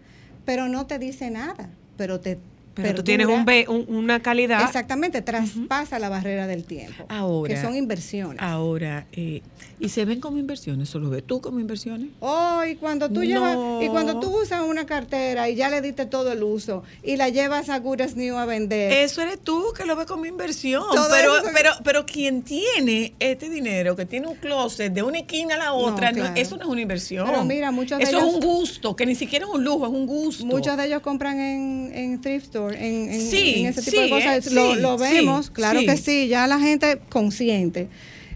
[0.44, 2.38] pero no te dice nada, pero te
[2.82, 4.62] Pero tú tienes un un- una calidad.
[4.62, 7.04] Exactamente, traspasa la barrera del tiempo.
[7.08, 7.54] Ahora.
[7.54, 8.40] Que son inversiones.
[8.40, 9.42] Ahora, eh,
[9.80, 10.94] ¿y se ven como inversiones?
[10.94, 12.08] ¿O lo ves tú como inversiones?
[12.20, 16.06] Oh, y cuando tú llevas, y cuando tú usas una cartera y ya le diste
[16.06, 18.92] todo el uso y la llevas a Good as New a vender.
[18.92, 20.82] Eso eres tú que lo ves como inversión.
[20.94, 25.18] Todo Pero, eso- pero, pero quien tiene este dinero, que tiene un closet de una
[25.18, 26.34] esquina a la otra, no, claro.
[26.36, 27.26] eso no es una inversión.
[27.28, 29.86] Pero mira, muchos de Eso ellos- es un gusto, que ni siquiera es un lujo,
[29.86, 30.44] es un gusto.
[30.46, 34.02] Muchos de ellos compran en, en thrift store, en, en- Sí, en ese tipo sí,
[34.04, 34.46] de cosas.
[34.46, 37.88] eh, lo, sí, lo sí, vemos, claro que sí, ya la gente consciente.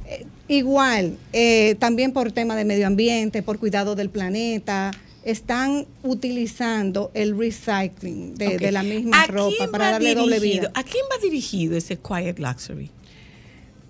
[0.06, 4.90] Eh, igual, eh, también por tema de medio ambiente, por cuidado del planeta,
[5.24, 10.70] están utilizando el recycling de, la misma ¿A ropa para darle doble vida.
[10.74, 12.90] ¿A quién va dirigido ese Quiet Luxury?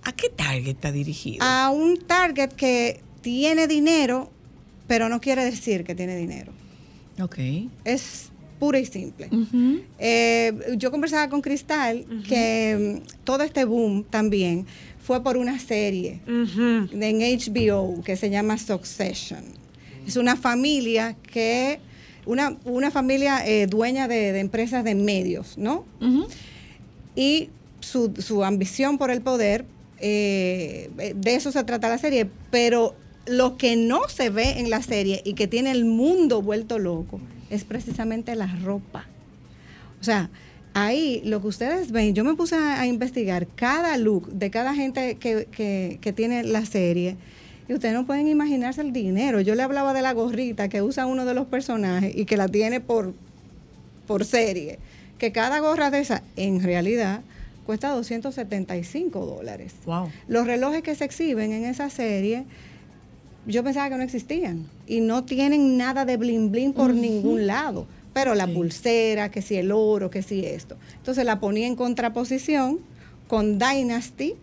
[0.03, 1.43] ¿A qué target está dirigido?
[1.43, 4.29] A un target que tiene dinero,
[4.85, 6.51] pero no quiere decir que tiene dinero.
[7.21, 7.39] Ok.
[7.85, 8.29] Es
[8.63, 9.27] pura y simple.
[9.99, 14.65] Eh, yo conversaba con Cristal que mm, todo este boom también
[15.01, 16.21] fue por una serie
[16.97, 19.43] de- en HBO que se llama Succession.
[20.07, 21.79] Es una familia que,
[22.25, 25.83] una, una familia eh, dueña de, de empresas de medios, ¿no?
[27.15, 27.49] Y
[27.81, 29.65] su, su ambición por el poder,
[29.99, 32.95] eh, de eso se trata la serie, pero
[33.25, 37.19] lo que no se ve en la serie y que tiene el mundo vuelto loco
[37.49, 39.05] es precisamente la ropa.
[40.01, 40.29] O sea,
[40.73, 44.73] ahí lo que ustedes ven, yo me puse a, a investigar cada look de cada
[44.75, 47.15] gente que, que- que tiene la serie.
[47.69, 49.39] Y ustedes no pueden imaginarse el dinero.
[49.39, 52.49] Yo le hablaba de la gorrita que usa uno de los personajes y que la
[52.49, 53.13] tiene por,
[54.05, 54.79] por serie.
[55.17, 57.21] Que cada gorra de esa, en realidad,
[57.65, 59.73] cuesta 275 dólares.
[59.85, 60.09] Wow.
[60.27, 62.43] Los relojes que se exhiben en esa serie,
[63.45, 64.65] yo pensaba que no existían.
[64.87, 67.85] Y no tienen nada de bling bling por ningún lado.
[68.13, 70.77] Pero la pulsera, que si el oro, que si esto.
[70.97, 72.79] Entonces la ponía en contraposición
[73.27, 74.35] con Dynasty,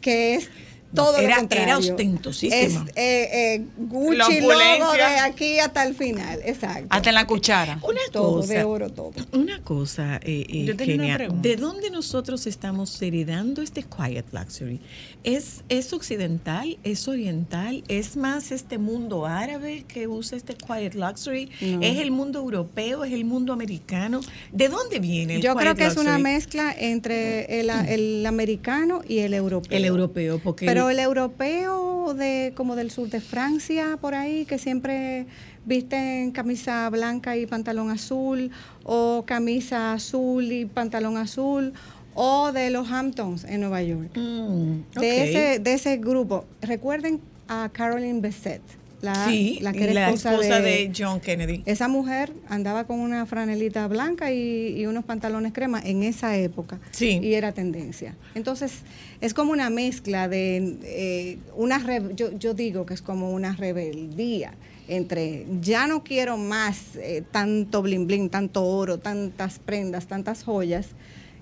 [0.00, 0.50] que es
[0.94, 1.64] todo era- lo contrario.
[1.64, 2.62] era ostentosísima.
[2.64, 6.40] Es eh, eh, Gucci logo de aquí hasta el final.
[6.44, 6.86] Exacto.
[6.90, 7.78] Hasta en la cuchara.
[7.82, 8.54] Una todo cosa.
[8.54, 9.12] de oro, todo.
[9.32, 11.48] Una cosa, eh, eh, Yo tenía una Kenia, pregunta.
[11.48, 14.80] ¿de dónde nosotros estamos heredando este quiet luxury?
[15.24, 16.78] ¿Es, ¿Es occidental?
[16.84, 17.82] ¿Es oriental?
[17.88, 21.50] ¿Es más este mundo árabe que usa este quiet luxury?
[21.60, 21.82] No.
[21.82, 23.04] ¿Es el mundo europeo?
[23.04, 24.20] ¿Es el mundo americano?
[24.52, 29.18] ¿De dónde viene el Yo creo que es una mezcla entre el, el americano y
[29.18, 29.76] el europeo.
[29.76, 34.44] El europeo, porque Pero el- el europeo de como del sur de Francia, por ahí,
[34.44, 35.26] que siempre
[35.64, 38.50] visten camisa blanca y pantalón azul,
[38.84, 41.72] o camisa azul y pantalón azul,
[42.14, 44.10] o de los Hamptons en Nueva York.
[44.16, 44.98] Mm.
[45.00, 46.44] De, ese, de ese grupo.
[46.62, 48.62] Recuerden a Caroline Bessette,
[49.00, 51.62] la, sí, la que era esposa, de, John Kennedy.
[51.66, 56.80] esa mujer andaba con una franelita blanca y, y unos pantalones crema en esa época.
[56.92, 57.20] Sí.
[57.22, 58.14] Y era tendencia.
[58.34, 58.72] Entonces,
[59.20, 61.78] es como una mezcla de eh, una
[62.14, 64.52] yo, yo digo que es como una rebeldía
[64.88, 70.88] entre ya no quiero más eh, tanto bling bling, tanto oro, tantas prendas, tantas joyas.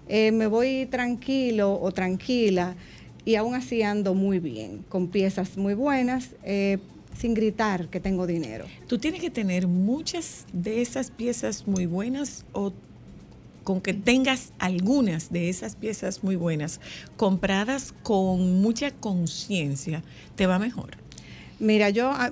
[0.09, 2.75] eh, me voy tranquilo o tranquila
[3.25, 6.79] y aún así ando muy bien, con piezas muy buenas, eh,
[7.19, 8.67] sin gritar que tengo dinero.
[8.87, 12.73] Tú tienes que tener muchas de esas piezas muy buenas o
[13.65, 16.81] con que tengas algunas de esas piezas muy buenas
[17.17, 20.03] compradas con mucha conciencia,
[20.37, 20.99] te va mejor.
[21.59, 22.31] Mira, yo a,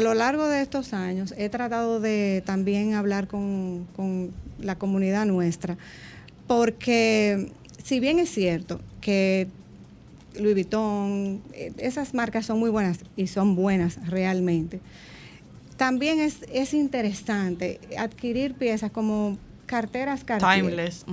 [0.00, 5.76] lo largo de estos años he tratado de también hablar con, con la comunidad nuestra,
[6.46, 7.50] porque
[7.82, 9.48] si bien es cierto que
[10.38, 14.80] Louis Vuitton, eh, esas marcas son muy buenas y son buenas realmente,
[15.76, 20.62] también es, es interesante adquirir piezas como carteras Cartier.
[20.62, 21.04] Timeless.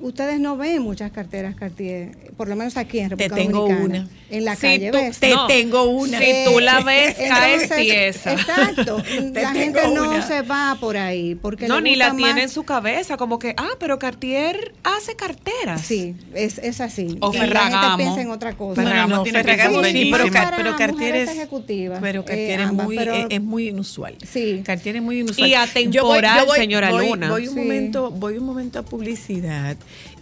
[0.00, 3.84] Ustedes no ven muchas carteras Cartier, por lo menos aquí en Te República tengo Dominicana.
[4.00, 4.08] una.
[4.30, 5.18] En la Si calle, tú- ¿ves?
[5.18, 5.46] Te No.
[5.46, 6.18] tengo una.
[6.18, 8.32] Si tú la ves, caes pieza.
[8.32, 8.96] Exacto.
[9.32, 10.26] Te la gente tengo no una.
[10.26, 13.70] se va por ahí porque No, ni la tiene en su cabeza, como que, ah,
[13.78, 15.82] pero Cartier hace carteras.
[15.82, 17.16] Sí, es, es así.
[17.20, 17.96] O Y la gente Ferragamo.
[17.96, 18.82] piensa en otra cosa.
[18.82, 20.24] Ferragamo tiene Ferragamo sí, pero,
[20.56, 24.16] pero Cartier es ejecutivas, pero eh, Cartier es ambas, muy pero- es, es muy inusual.
[24.28, 24.62] Sí.
[24.64, 25.48] Cartier es muy inusual.
[25.48, 25.58] Y Yo
[26.04, 27.30] voy- atemporal, yo voy- señora voy- Luna.
[27.30, 27.60] Voy un Sí.
[27.60, 29.76] momento, voy un momento a publicidad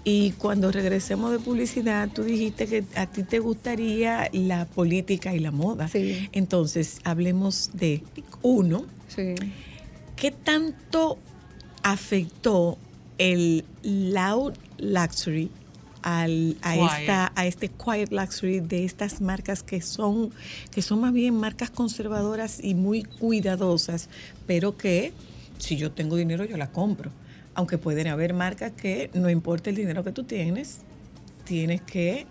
[0.04, 5.38] y cuando regresemos de publicidad tú dijiste que a ti te gustaría la política y
[5.38, 5.88] la moda.
[5.88, 6.28] Sí.
[6.32, 8.02] Entonces, hablemos de
[8.42, 9.34] uno, Sí.
[10.16, 11.18] ¿qué tanto
[11.82, 12.78] afectó
[13.18, 15.50] el loud luxury
[16.02, 17.00] al, a, Quiet.
[17.00, 20.32] esta, a este quiet luxury de estas marcas que son,
[20.72, 24.08] que son más bien marcas conservadoras y muy cuidadosas,
[24.46, 25.12] pero que
[25.58, 27.10] si yo tengo dinero yo la compro.
[27.54, 30.80] Aunque pueden haber marcas que no importa el dinero que tú tienes,
[31.44, 32.26] tienes que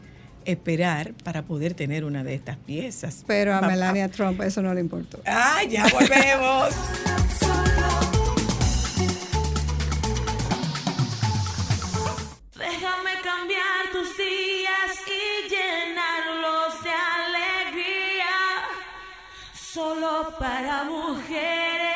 [0.45, 3.23] esperar para poder tener una de estas piezas.
[3.27, 5.21] Pero a Melania Trump eso no le importó.
[5.25, 6.69] Ah, ya volvemos.
[12.57, 18.35] Déjame cambiar tus días y llenarlos de alegría.
[19.53, 21.90] Solo para mujeres.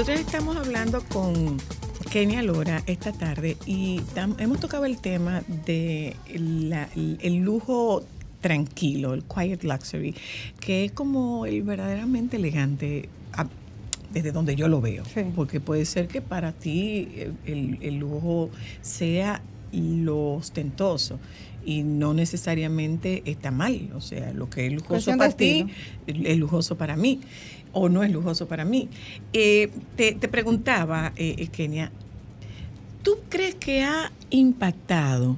[0.00, 1.58] Nosotros estamos hablando con
[2.10, 4.00] Kenia Lora esta tarde y
[4.38, 8.02] hemos tocado el tema de la- el lujo
[8.40, 10.14] tranquilo, el quiet luxury,
[10.58, 13.10] que es como el verdaderamente elegante
[14.10, 15.20] desde donde yo lo veo, Sí.
[15.36, 17.06] porque puede ser que para ti
[17.44, 18.48] el, el lujo
[18.80, 19.42] sea
[19.72, 21.18] lo ostentoso
[21.64, 25.66] y no necesariamente está mal, o sea, lo que es lujoso para ti
[26.06, 27.20] es lujoso para mí
[27.72, 28.88] o no es lujoso para mí.
[29.32, 31.92] Eh, te, te preguntaba, eh, Kenia,
[33.02, 35.36] ¿tú crees que ha impactado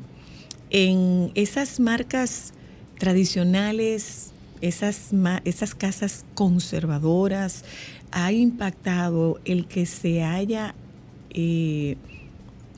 [0.71, 2.55] en esas marcas
[2.99, 5.11] tradicionales, esas,
[5.45, 7.65] esas casas conservadoras,
[8.11, 10.75] ha impactado el que se haya,
[11.31, 11.97] eh,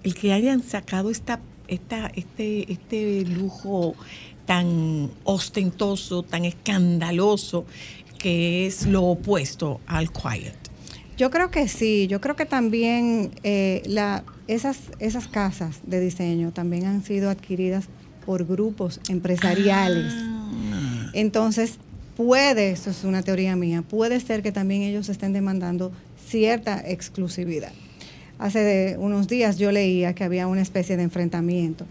[0.05, 3.95] el que hayan sacado esta, esta, este, este lujo
[4.47, 7.65] tan ostentoso, tan escandaloso,
[8.19, 10.55] que es lo opuesto al quiet?
[11.17, 16.53] Yo creo que sí, yo creo que también eh, la, esas, esas casas de diseño
[16.53, 17.87] también han sido adquiridas
[18.27, 20.13] por grupos empresariales.
[20.17, 21.11] Ah.
[21.13, 21.79] Entonces,
[22.17, 25.93] puede, eso es una teoría mía, puede ser que también ellos estén demandando
[26.27, 27.73] cierta exclusividad.
[28.39, 31.87] Hace de unos días yo leía que había una especie de enfrentamiento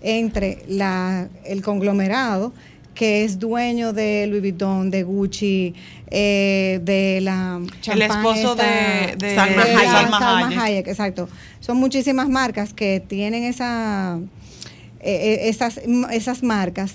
[0.00, 2.52] entre la, el conglomerado
[2.94, 5.72] que es dueño de Louis Vuitton, de Gucci,
[6.10, 9.84] eh, de la champán esposo esta- de- de Salma Hayek.
[9.90, 10.88] Salma Salma Hayek.
[10.88, 11.28] Exacto.
[11.60, 14.18] Son muchísimas marcas que tienen esa,
[15.00, 15.12] eh,
[15.44, 15.80] eh, esas,
[16.10, 16.94] esas marcas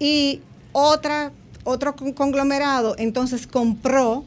[0.00, 0.40] y
[0.72, 1.30] otra,
[1.62, 4.24] otro con- conglomerado entonces compró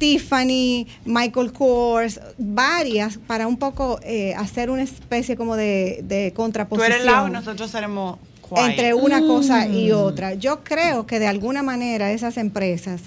[0.00, 6.36] Tiffany, Michael Kors, varias para un poco eh, hacer una especie como de, de Tú
[6.36, 8.70] contraposición eres lado y nosotros seremos quiet.
[8.70, 10.32] entre una cosa y otra.
[10.34, 13.02] Yo creo que de alguna manera esas empresas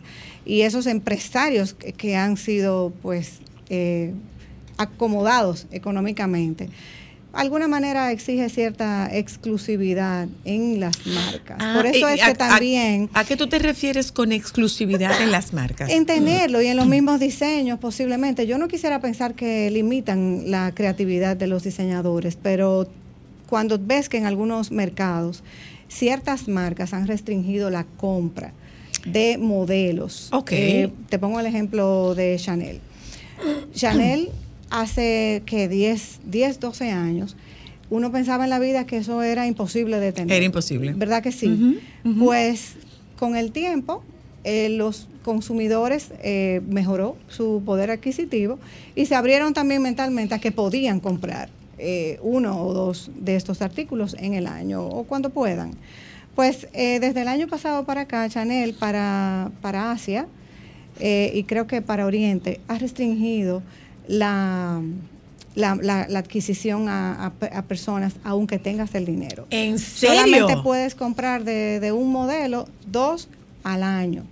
[0.45, 3.39] y esos empresarios que, que han sido pues
[3.69, 4.13] eh,
[4.77, 6.69] acomodados económicamente,
[7.34, 11.57] alguna manera exige cierta exclusividad en las marcas.
[11.59, 14.31] Ah, Por eso y es a- que a- también ¿A, qué tú te refieres con
[14.31, 15.89] exclusividad en las marcas?
[15.89, 18.45] en tenerlo y en los mismos diseños posiblemente.
[18.47, 22.88] Yo no quisiera pensar que limitan la creatividad de los diseñadores, pero
[23.49, 25.43] cuando ves que en algunos mercados
[25.89, 28.53] ciertas marcas han restringido la compra
[29.05, 30.29] de modelos.
[30.31, 30.51] Ok.
[30.53, 32.79] Eh, te pongo el ejemplo de Chanel.
[33.73, 34.29] Chanel
[34.74, 37.38] hace que 10, 10, 12 años,
[37.91, 40.36] uno pensaba en la vida que eso era imposible de tener.
[40.36, 40.93] Era imposible.
[40.93, 41.80] ¿Verdad que sí?
[42.17, 42.74] Pues
[43.19, 44.03] con el tiempo,
[44.43, 48.57] eh, los consumidores eh, mejoró su poder adquisitivo
[48.95, 53.61] y se abrieron también mentalmente a que podían comprar eh, uno o dos de estos
[53.61, 55.76] artículos en el año o cuando puedan.
[56.36, 60.26] Pues desde el año pasado para acá, Chanel para, para Asia
[60.99, 63.61] y creo que para Oriente ha restringido
[64.08, 64.82] la,
[65.56, 69.47] la, la- la adquisición a, a pe- a personas aunque tengas el dinero.
[69.49, 70.16] ¿En serio?
[70.16, 73.28] Solamente puedes comprar de, de un modelo dos
[73.64, 74.24] al año.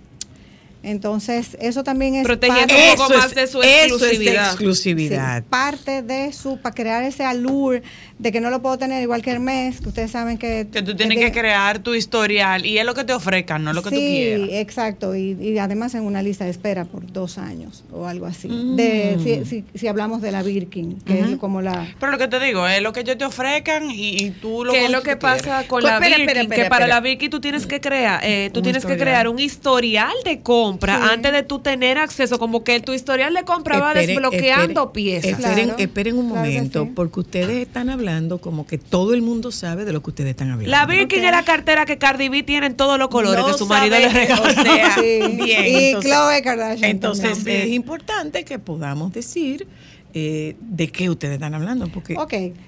[0.82, 4.46] Entonces, eso también es Protegiendo parte, un poco más de su es exclusividad.
[4.46, 5.38] exclusividad.
[5.42, 7.82] sí, parte de su, para crear ese allure
[8.18, 10.66] de que no lo puedo tener igual que Hermes, que ustedes saben que...
[10.72, 13.82] Que tú tienes que crear tu historial y es lo que te ofrezcan, no lo
[13.82, 14.48] que tú sí, quieras.
[14.52, 18.48] exacto, y, y además en una lista de espera por dos años o algo así.
[18.48, 18.76] Mm.
[18.76, 21.94] De, si, si- si hablamos de la Birkin, que es como la...
[22.00, 24.72] Pero lo que te digo es lo que ellos te ofrezcan y, y tú lo
[24.72, 25.42] ¿Qué es lo que tú quieras.
[25.42, 26.28] pasa con Pues, la espera, Birkin?
[26.28, 28.92] espera, espera, que para la Birkin tú tienes que crear, eh, tú Un tienes que
[28.92, 29.08] historial.
[29.14, 31.08] crear un historial de compra compra Sí.
[31.12, 35.30] antes de tú tener acceso, como que tu historial de compra va desbloqueando esperen, piezas.
[35.32, 36.90] Esperen, Claro, esperen un claro momento, sí.
[36.94, 40.50] porque ustedes están hablando como que todo el mundo sabe de lo que ustedes están
[40.50, 40.70] hablando.
[40.70, 41.24] La Birkin Ok.
[41.26, 43.96] es la cartera que Cardi B tiene en todos los colores No que su marido
[43.96, 44.42] sabe, le regaló.
[44.42, 45.20] O sea, Sí.
[45.42, 45.66] bien.
[45.66, 47.60] Y entonces- Khloe Kardashian Entonces también.
[47.62, 49.66] es importante que podamos decir
[50.14, 52.14] eh, de qué ustedes están hablando, porque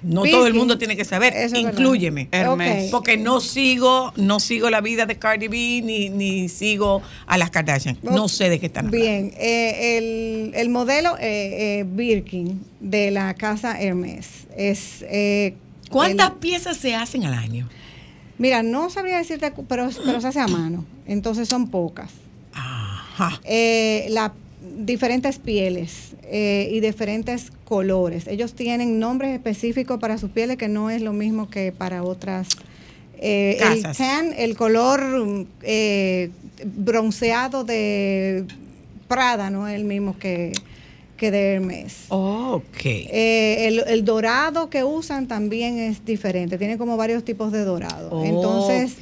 [0.03, 1.33] no todo el mundo tiene que saber.
[1.35, 1.71] eso es verdad.
[1.73, 2.29] Inclúyeme.
[2.33, 2.85] Hermes.
[2.87, 2.91] Ok.
[2.91, 7.51] Porque no sigo, no sigo la vida de Cardi B ni, ni sigo a las
[7.51, 7.99] Kardashian.
[8.03, 9.05] No sé de qué están hablando.
[9.05, 15.05] Bien, eh, el, el modelo eh, Birkin de la casa Hermes es...
[15.91, 17.69] ¿Cuántas el- piezas se hacen al año?
[18.37, 22.11] mira, no sabría decirte, pero, pero se hace a mano, entonces son pocas.
[22.53, 23.41] Ajá.
[24.09, 24.33] La,
[24.77, 28.27] diferentes pieles eh, y diferentes colores.
[28.27, 32.49] Ellos tienen nombres específicos para sus pieles que no es lo mismo que para otras.
[33.19, 36.31] Eh, el tan, el color eh,
[36.65, 38.45] bronceado de
[39.09, 40.53] Prada no es el mismo que,
[41.17, 42.07] que de Hermes.
[42.09, 42.85] Ok.
[42.85, 48.25] Eh, el, el dorado que usan también es diferente, tiene como varios tipos de dorado.
[48.25, 48.97] Entonces.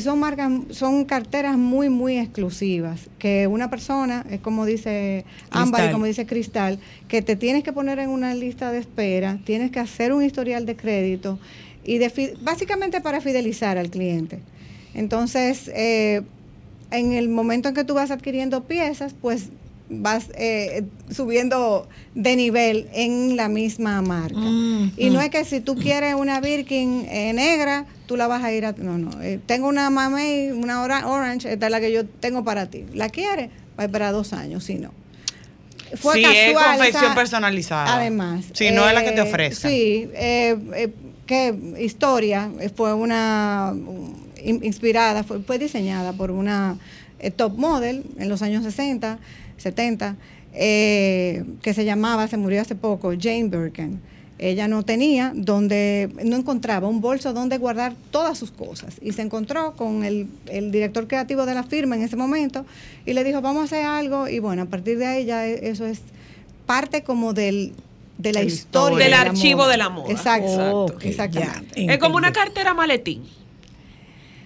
[0.00, 5.92] Son marcas, son carteras muy, muy exclusivas, que una persona, es como dice Ámbar y
[5.92, 6.78] como dice Cristal,
[7.08, 10.66] que te tienes que poner en una lista de espera, tienes que hacer un historial
[10.66, 11.38] de crédito,
[11.84, 14.40] y de básicamente para fidelizar al cliente.
[14.92, 16.22] Entonces, eh,
[16.90, 19.48] en el momento en que tú vas adquiriendo piezas, pues
[19.90, 24.38] vas eh, subiendo de nivel en la misma marca.
[24.38, 28.42] Mm, Y no es que si tú quieres una Birkin eh, negra, tú la vas
[28.44, 28.72] a ir a...
[28.72, 29.10] No, no.
[29.22, 32.84] eh, tengo una Mamey, una ora- Orange, esta es la que yo tengo para ti.
[32.94, 33.48] ¿La quieres?
[33.78, 34.90] Va a esperar dos años, si no.
[35.90, 37.96] Sí, es confección esa- personalizada.
[37.96, 38.44] Además.
[38.52, 39.70] Sí, no es la que te eh, ofrezcan.
[39.70, 40.08] Sí,
[41.26, 43.74] que historia fue una
[44.42, 46.76] in- inspirada, fue, fue diseñada por una
[47.36, 49.18] top model en los años 60,
[49.58, 50.16] 70,
[50.54, 54.00] eh, que se llamaba, se murió hace poco, Jane Birkin.
[54.40, 58.94] Ella no tenía donde, no encontraba un bolso donde guardar todas sus cosas.
[59.02, 62.64] Y se encontró con el, el director creativo de la firma en ese momento
[63.04, 64.28] y le dijo, vamos a hacer algo.
[64.28, 66.00] Y bueno, a partir de ahí ya e- eso es
[66.66, 67.72] parte como del,
[68.16, 68.98] de la historia.
[68.98, 70.10] Del de archivo de la moda.
[70.12, 70.94] Exacto.
[71.00, 71.84] Exactamente.
[71.86, 71.92] ya.
[71.94, 73.24] Es como una cartera maletín.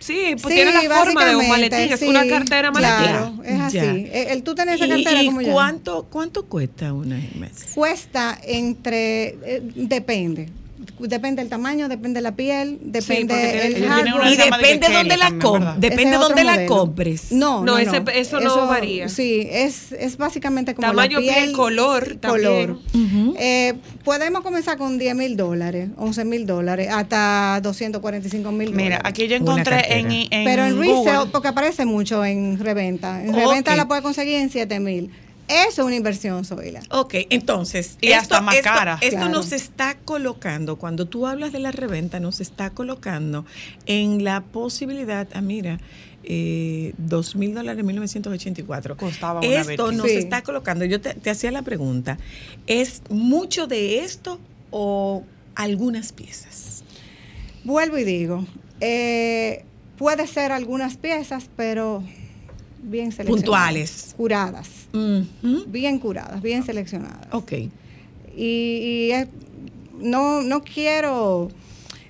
[0.02, 2.96] Sí, pues Sí, tiene la forma de un maletín, es una cartera maletín.
[3.04, 3.76] Claro, es así.
[3.78, 5.52] Eh, El, tú tenés esa ¿Y, cartera y como yo.
[5.52, 7.68] cuánto, cuánto cuesta una Hermes?
[7.74, 10.48] Cuesta entre, eh, depende.
[10.98, 14.14] Depende del tamaño, depende de la piel, depende porque tiene- el ellos tienen hardware.
[14.14, 17.32] una Y de depende que dónde la com- depende dónde la compres.
[17.32, 18.10] No, No, no, ese- no.
[18.10, 19.08] eso no varía.
[19.08, 22.78] Sí, es, es básicamente como Tamaño, la piel, piel, color color.
[22.92, 23.34] también.
[23.38, 23.74] Eh,
[24.04, 28.84] podemos comenzar con 10 mil dólares, 11 mil dólares, hasta 245 mil dólares.
[28.84, 33.22] Mira, aquí yo encontré en, en Pero en Google- resale, porque aparece mucho en reventa.
[33.24, 35.10] En reventa la puede conseguir en 7 mil.
[35.48, 36.80] Eso es una inversión, Zoila.
[36.90, 37.98] Ok, entonces.
[38.00, 38.98] Y hasta más cara.
[39.00, 39.32] Esto Claro.
[39.32, 43.44] nos está colocando, cuando tú hablas de la reventa, nos está colocando
[43.86, 45.78] en la posibilidad, ah, mira,
[46.24, 48.96] eh, dos mil dólares en 1984.
[48.96, 50.16] Costaba una Esto nos Sí.
[50.16, 52.16] está colocando, yo te, te hacía la pregunta,
[52.68, 54.38] ¿es mucho de esto
[54.70, 55.24] o
[55.56, 56.84] algunas piezas?
[57.64, 58.46] Vuelvo y digo,
[58.80, 59.64] eh,
[59.98, 62.02] puede ser algunas piezas, pero
[62.82, 63.42] bien seleccionadas.
[63.42, 64.14] Puntuales.
[64.16, 64.68] Curadas.
[65.68, 67.28] Bien curadas, bien seleccionadas.
[67.32, 67.52] Ok.
[67.52, 67.70] Y,
[68.36, 69.28] y es-
[70.00, 71.48] no, no quiero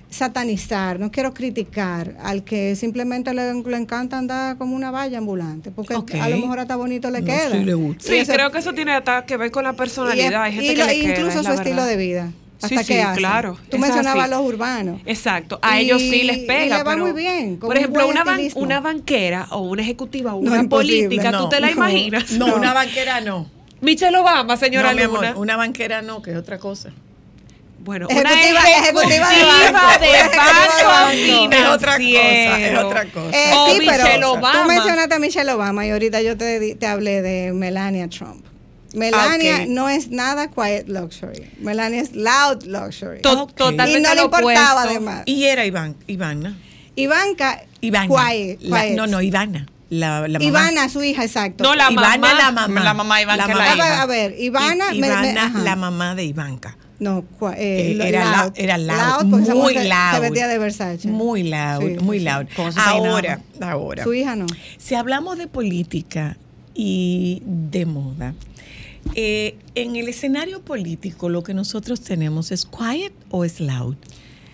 [0.09, 5.71] satanizar, no quiero criticar al que simplemente le, le encanta andar como una valla ambulante,
[5.71, 7.51] porque a lo mejor hasta bonito le No, queda.
[7.51, 8.03] sí le gusta.
[8.03, 10.43] Sí, Y eso- creo que eso tiene hasta que ver con la personalidad.
[10.43, 11.87] Hay y, gente y que lo- le incluso su estilo verdad.
[11.87, 12.31] de vida.
[12.67, 13.17] Sí, Hasta sí, qué hace.
[13.19, 13.57] claro.
[13.69, 14.31] Tú es mencionabas así.
[14.31, 15.01] los urbanos.
[15.05, 16.77] Exacto, a Y- ellos sí les y pega.
[16.77, 19.59] le va pero, muy bien, con Por un ejemplo, buen una, ban- una banquera o
[19.61, 22.31] una ejecutiva o No, una política, no, ¿tú te la no, imaginas?
[22.31, 23.47] No, una banquera no.
[23.81, 26.91] Michelle Obama, señora no, mi amor, una banquera no, que es otra cosa.
[27.79, 30.03] Bueno, Ejecutiva- una ejecutiva de ejecutiva de banco.
[30.05, 33.37] Es otra cosa, es otra cosa.
[33.37, 34.51] Eh, O sí, pero Michelle Obama.
[34.61, 38.45] tú mencionaste a Michelle Obama y ahorita yo te, di- te hablé de Melania Trump.
[38.93, 41.49] Melania Ah, no es nada quiet luxury.
[41.59, 43.21] Melania es loud luxury.
[43.21, 43.55] To- Ok.
[43.55, 44.89] Totalmente y no le importaba opuesto.
[44.89, 45.23] además.
[45.25, 46.57] Y era Iván, Ivana.
[46.95, 48.07] Ivanka, Ivana.
[48.07, 48.95] quiet, La- quiet.
[48.95, 49.65] no, no, Ivana.
[49.89, 50.43] La, la mamá.
[50.45, 51.63] Ivana, su hija, exacto.
[51.63, 52.33] No, la Ivana mamá.
[52.33, 52.83] la mamá.
[52.83, 54.01] La mamá que la a, ver, hija.
[54.01, 56.77] a ver, Ivana, I- me- me- Ivana, la mamá de Ivanka.
[56.99, 57.25] No,
[57.57, 58.35] eh, Eh, era loud.
[58.45, 60.13] loud, era loud, porque esa muy se- loud.
[60.13, 61.07] Se vestía de Versace.
[61.09, 62.25] Muy loud, Sí, muy sí.
[62.25, 62.45] loud.
[62.77, 64.03] Ahora, ahora.
[64.03, 64.45] Su hija no.
[64.77, 66.37] Si hablamos de política
[66.73, 68.33] y de moda,
[69.15, 73.95] eh, en el escenario político lo que nosotros tenemos es quiet o es loud.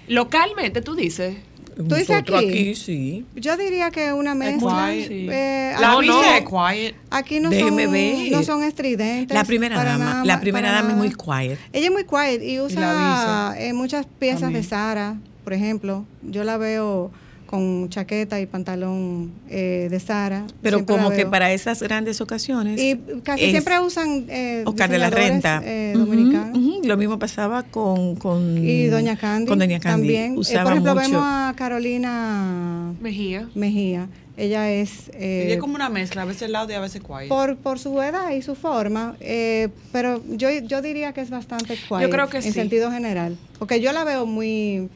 [0.07, 1.37] Localmente, tú dices.
[1.77, 2.33] ¿Tú dices aquí?
[2.33, 3.25] aquí sí.
[3.35, 4.89] Yo diría que una mezcla.
[4.91, 5.09] quiet.
[5.11, 6.95] Eh, La no- es quiet.
[7.09, 8.31] Aquí no Déjeme son, ver.
[8.31, 9.33] no son estridentes.
[9.33, 11.57] La primera dama, nada la primera dama es muy quiet.
[11.71, 14.63] Ella es muy quiet y usa eh, muchas piezas también.
[14.63, 16.05] de Sara, por ejemplo.
[16.21, 17.11] Yo la veo
[17.49, 20.45] con chaqueta y pantalón eh, de Sara.
[20.61, 22.79] Pero como que para esas grandes ocasiones.
[22.79, 25.59] Y casi es siempre usan eh, Oscar de la Renta.
[25.65, 26.81] eh, ujú.
[26.83, 29.47] Lo mismo pasaba con, con Y Doña Candy.
[29.47, 29.99] Con Doña Candy.
[30.13, 30.33] También.
[30.35, 31.07] Eh, Usaba por ejemplo, mucho.
[31.09, 33.49] vemos a Carolina Mejía.
[33.55, 34.07] Mejía.
[34.37, 35.09] Ella es.
[35.15, 37.27] eh, Ella es como una mezcla, a veces loud y a veces quiet.
[37.27, 41.75] por, por su edad y su forma, eh, pero yo, yo diría que es bastante
[41.75, 42.51] quiet Yo creo que en sí.
[42.53, 44.87] sentido general, porque yo la veo muy,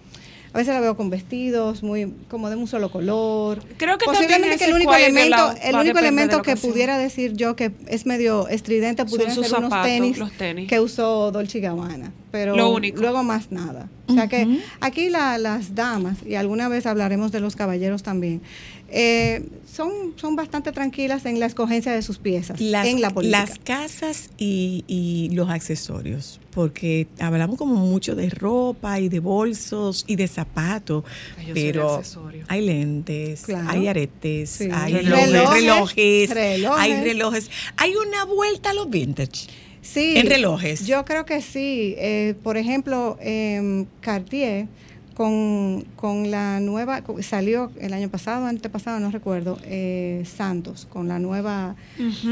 [0.53, 3.59] a veces la veo con vestidos, muy como de un solo color.
[3.77, 6.71] Creo que Posiblemente también que el único elemento, la- el único elemento que ocasión.
[6.71, 10.69] pudiera decir yo que es medio estridente pudieran ser unos zapatos, tenis, los tenis.
[10.69, 13.01] que usó Dolce Gabbana, pero Lo único.
[13.01, 13.89] luego más nada.
[14.07, 18.41] O sea que aquí la- las damas y alguna vez hablaremos de los caballeros también.
[18.89, 23.39] Eh, son, son bastante tranquilas en la escogencia de sus piezas las, en la política.
[23.39, 30.03] las casas y, y los accesorios, porque hablamos como mucho de ropa y de bolsos
[30.07, 31.03] y de zapatos,
[31.39, 32.01] Ay, yo soy de pero
[32.49, 33.69] hay lentes, Claro.
[33.69, 34.69] hay aretes, Sí.
[34.71, 35.31] hay Relojes.
[35.31, 36.79] relojes, relojes, Relojes.
[36.79, 39.47] hay relojes, hay una vuelta a los vintage.
[39.81, 40.13] Sí.
[40.15, 40.85] En relojes.
[40.87, 41.93] Yo creo que sí.
[41.97, 44.67] Eh, por ejemplo, em, Cartier
[45.15, 51.19] con, con la nueva, salió el año pasado, antepasado, no recuerdo, eh, Santos, con la
[51.19, 51.75] nueva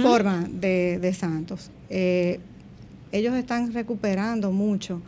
[0.02, 1.70] forma de, de Santos.
[1.90, 2.40] Eh,
[3.12, 5.02] ellos están recuperando mucho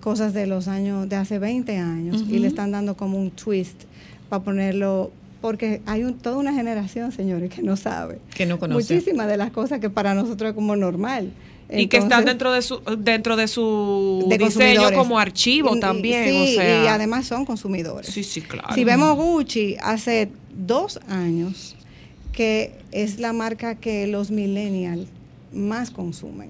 [0.00, 3.82] cosas de los años, de hace 20 años, y le están dando como un twist
[4.28, 8.18] para ponerlo, porque hay un- toda una generación, señores, que no sabe.
[8.34, 8.94] Que no conoce.
[8.94, 11.32] Muchísimas de las cosas que para nosotros es como normal.
[11.80, 16.28] Y que están dentro de su dentro de su de diseño como archivo y- también,
[16.28, 16.84] sí, o sea.
[16.84, 18.12] y además son consumidores.
[18.12, 18.74] Sí, sí, claro.
[18.74, 21.76] Si vemos Gucci hace dos años,
[22.32, 25.06] que es la marca que los millennials
[25.52, 26.48] más consumen.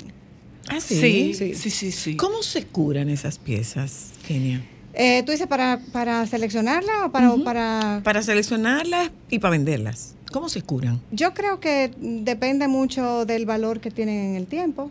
[0.68, 1.54] Ah, sí, Sí.
[1.54, 2.16] sí, sí, sí.
[2.16, 4.64] ¿Cómo se curan esas piezas, Kenia?
[4.94, 8.00] Eh, ¿Tú dices para, para seleccionarla o para, para...?
[8.04, 10.14] Para seleccionarlas y para venderlas.
[10.30, 11.00] ¿Cómo se curan?
[11.10, 14.90] Yo creo que depende mucho del valor que tienen en el tiempo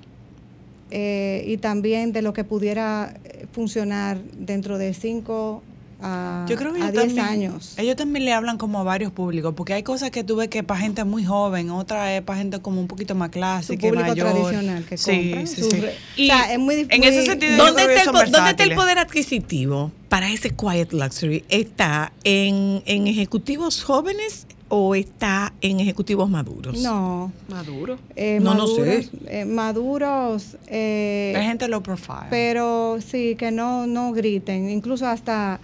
[0.92, 3.14] eh, y también de lo que pudiera
[3.54, 5.64] funcionar dentro de 5
[6.04, 7.76] a, Yo creo que a ellos 10 también, años.
[7.78, 10.64] ellos también le hablan como a varios públicos, porque hay cosas que tú ves que
[10.64, 14.32] para gente muy joven, otra es para gente como un poquito más clásica, público mayor.
[14.32, 15.46] tradicional que sí, compra.
[15.48, 15.80] sí, sus sí.
[15.80, 18.32] re- Y o sea, es muy en muy- ese sentido, yo yo ¿Dónde está, el,
[18.32, 21.46] dónde está el poder adquisitivo para ese quiet luxury?
[21.50, 26.78] ¿Está en, en ejecutivos jóvenes o está en ejecutivos maduros?
[26.82, 28.00] No, Maduro.
[28.16, 29.10] eh, No, no maduros, sé.
[29.42, 32.28] eh, maduros, eh, Hay gente low profile.
[32.30, 35.60] pero sí, que no, no griten, incluso hasta,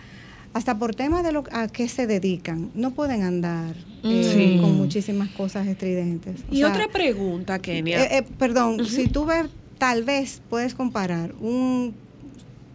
[0.54, 4.58] hasta por tema de lo a qué se dedican, no pueden andar eh, Sí.
[4.62, 6.42] con muchísimas cosas estridentes.
[6.50, 8.04] O Y sea, otra pregunta, Kenia.
[8.04, 9.46] eh, eh, perdón, si tú ves,
[9.78, 11.94] tal vez puedes comparar un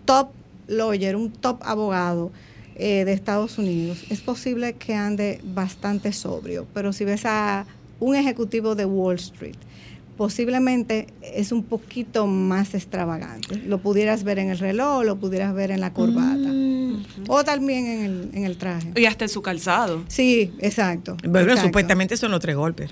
[0.07, 0.29] top
[0.67, 2.31] lawyer, un top abogado
[2.85, 7.65] eh, de Estados Unidos, es posible que ande bastante sobrio, pero si ves a
[8.01, 9.55] un ejecutivo de Wall Street,
[10.17, 13.57] posiblemente es un poquito más extravagante.
[13.67, 16.51] Lo pudieras ver en el reloj, lo pudieras ver en la corbata,
[17.29, 18.93] o también en el, en el traje.
[18.97, 20.03] y hasta en su calzado.
[20.09, 21.17] Sí, exacto.
[21.23, 21.69] Bueno, exacto.
[21.69, 22.91] supuestamente son los tres golpes.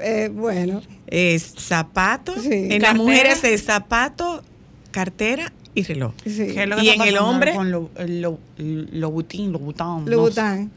[0.00, 2.48] Eh, bueno, Es zapato, Sí.
[2.70, 4.42] en las mujeres es zapato,
[4.90, 6.12] cartera y reloj.
[6.24, 6.46] sí.
[6.52, 10.04] ¿Qué es lo que Y en el hombre- con lo, lo, lo butín, lo bután,
[10.04, 10.68] no sé,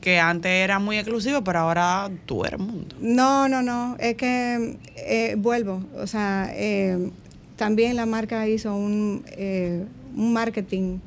[0.00, 2.94] que antes era muy exclusivo, pero ahora tú eres mundo.
[3.00, 7.10] No, no, no, es que eh, vuelvo, o sea, eh,
[7.56, 9.84] también la marca hizo un, eh,
[10.16, 10.98] un marketing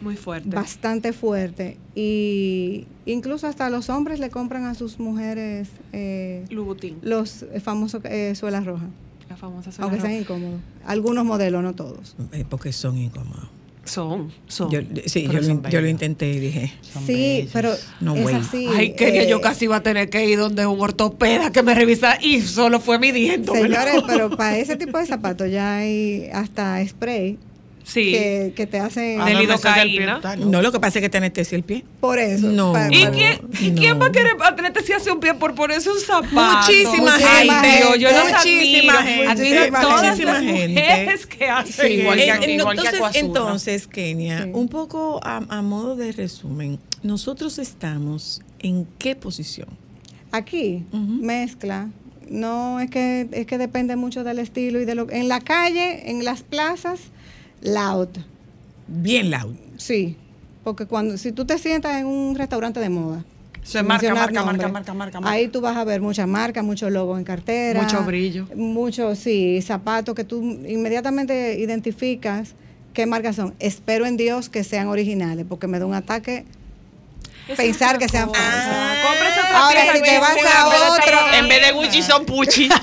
[0.00, 0.48] Muy fuerte.
[0.50, 7.44] bastante fuerte y incluso hasta los hombres le compran a sus mujeres eh, Louboutin, los
[7.62, 8.88] famosos eh, suelas rojas,
[9.28, 10.08] la famosa aunque roja.
[10.08, 10.60] sean incómodos.
[10.86, 12.16] Algunos modelos, no todos.
[12.32, 13.48] Eh, Porque son incómodos.
[13.84, 14.70] Son, son.
[14.70, 16.72] Yo, sí, yo, lo, yo intenté y dije,
[17.06, 17.50] sí, bellos.
[17.54, 18.34] pero No, es güey.
[18.34, 18.66] así.
[18.76, 22.18] Ay, eh, yo casi iba a tener que ir donde un ortopeda que me revisa
[22.20, 23.54] y solo fue midiendo.
[23.54, 27.38] Señores, pero para ese tipo de zapatos ya hay hasta spray
[27.88, 28.12] Sí.
[28.12, 29.18] que, que te hacen...
[29.24, 30.20] Lidocaína.
[30.36, 31.84] no, lo que pasa es que te anestesia el pie.
[32.00, 32.46] Por eso.
[32.48, 32.72] No.
[32.90, 33.80] ¿Y pa- quién, ¿y no.
[33.80, 36.28] quién va a querer anestesiarse un pie por ponerse un zapato?
[36.68, 38.98] Muchísima Ay, gente, Dios, yo los muchísima admiro.
[39.24, 40.68] gente, Admiro a todas muchísima las gente.
[40.68, 44.50] mujeres que hacen Sí, igual que- Eh, igual entonces, entonces, Kenia, Sí.
[44.52, 49.68] un poco a, a modo de resumen, nosotros estamos en qué posición?
[50.30, 51.88] Aquí, mezcla.
[52.28, 56.10] No, es que, es que depende mucho del estilo y de lo En la calle,
[56.10, 57.00] en las plazas,
[57.62, 58.08] loud.
[58.86, 59.54] Bien loud.
[59.76, 60.16] Sí.
[60.64, 63.24] porque cuando si tú te sientas en un restaurante de moda,
[63.62, 65.30] sin marca, marca, marca, marca, marca, marca.
[65.30, 67.82] Ahí tú vas a ver muchas marcas, muchos logos en cartera.
[67.82, 68.46] Mucho brillo.
[68.54, 72.54] Mucho, sí, zapatos que tú inmediatamente identificas
[72.94, 73.54] qué marcas son.
[73.58, 76.44] Espero en Dios que sean originales, porque me da un ataque
[77.56, 78.66] pensar que sean falsas.
[78.66, 82.68] Otra Ahora, si te vas a otro- En vez de Gucci son Pucci.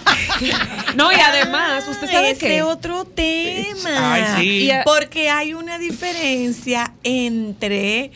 [0.96, 2.62] No, y además, ¿usted sabe Ese qué?
[2.62, 4.14] otro tema.
[4.14, 4.48] Ay, sí.
[4.66, 8.12] Y a- Porque hay una diferencia entre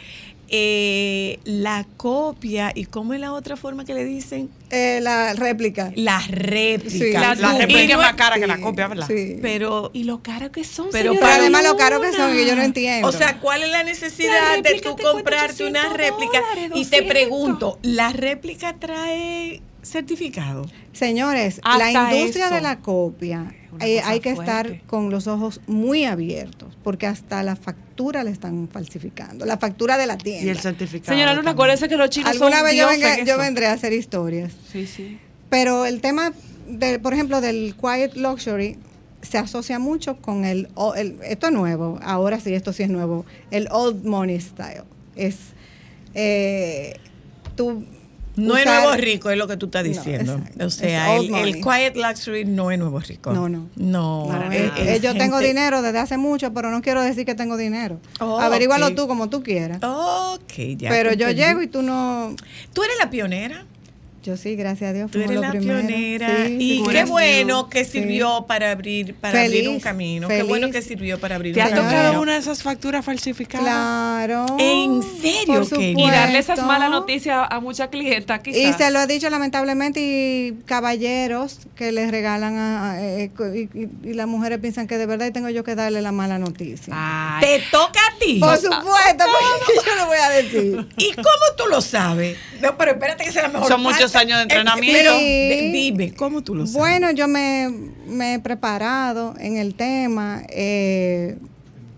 [0.50, 5.92] eh, la copia y cómo es la otra forma que le dicen Eh, la réplica.
[5.96, 6.90] la réplica.
[7.06, 9.08] Sí, La, la réplica es más cara que la copia, ¿verdad?
[9.08, 9.38] sí.
[9.42, 12.62] Pero Y lo caro que son, Pero además lo caro que son, que yo no
[12.62, 13.08] entiendo.
[13.08, 16.40] O sea, ¿cuál es la necesidad La de tú comprarte una 800 réplica?
[16.42, 17.08] dólares, y te 200.
[17.10, 20.66] pregunto, ¿la réplica trae certificado?
[20.94, 22.56] Señores, Hasta la industria eso.
[22.56, 24.52] de la copia, eh, hay que fuerte.
[24.52, 29.98] estar con los ojos muy abiertos, porque hasta la factura le están falsificando, la factura
[29.98, 30.46] de la tienda.
[30.46, 31.14] Y el certificado.
[31.16, 33.74] Señora Luna, acuérdese que los chinos Alguna son vez yo, venga- en yo vendré a
[33.74, 34.54] hacer historias.
[34.72, 35.20] Sí, sí.
[35.50, 36.32] Pero el tema,
[36.68, 38.78] de, por ejemplo, del quiet luxury
[39.22, 43.26] se asocia mucho con el, el- esto es nuevo, ahora sí, esto sí es nuevo,
[43.52, 44.84] el old money style.
[45.16, 45.36] Es,
[46.14, 46.96] eh,
[47.56, 47.84] tú
[48.48, 50.42] No es nuevo rico, es lo que tú estás diciendo.
[50.60, 53.32] o sea, el, quiet luxury no es nuevo rico.
[53.32, 53.68] No, no.
[53.76, 57.26] No, No, es- eh, es yo tengo dinero desde hace mucho, pero no quiero decir
[57.26, 58.00] que tengo dinero.
[58.20, 58.96] Oh, Averígualo ok.
[58.96, 59.80] tú como tú quieras.
[59.84, 60.90] Ok, ya.
[60.90, 61.42] pero yo entendí.
[61.44, 62.36] llego y tú no...
[62.74, 63.66] Tú eres la pionera.
[64.22, 65.10] Yo sí, gracias a Dios.
[65.12, 66.46] Tú eres la pionera.
[66.46, 67.92] Sí, y sí, qué bueno que Sí.
[68.02, 70.28] sirvió para abrir, para abrir un Feliz, camino.
[70.28, 71.90] Qué bueno que sirvió para abrir ¿Te un ha camino.
[71.90, 73.64] tocado una de esas facturas falsificadas?
[73.66, 74.46] Claro.
[74.60, 75.64] ¿En serio?
[75.80, 78.60] Y darle esas malas noticias a muchas clientas, quizás.
[78.62, 83.90] Y se lo he dicho lamentablemente y caballeros que les regalan a, eh, y, y-
[84.04, 86.94] y las mujeres piensan que de verdad tengo yo que darle la mala noticia.
[86.96, 88.40] Ay, Te toca a ti.
[88.40, 88.84] Por supuesto,
[89.26, 90.88] porque yo lo voy a decir.
[90.98, 92.38] ¿Y cómo tú lo sabes?
[92.62, 95.18] No, pero espérate que sea la mejor Son muchos años de entrenamiento.
[95.18, 95.72] Sí.
[95.72, 96.78] dime, ¿cómo tú lo sabes?
[96.78, 97.70] Bueno, yo me,
[98.08, 101.38] me he preparado en el tema eh,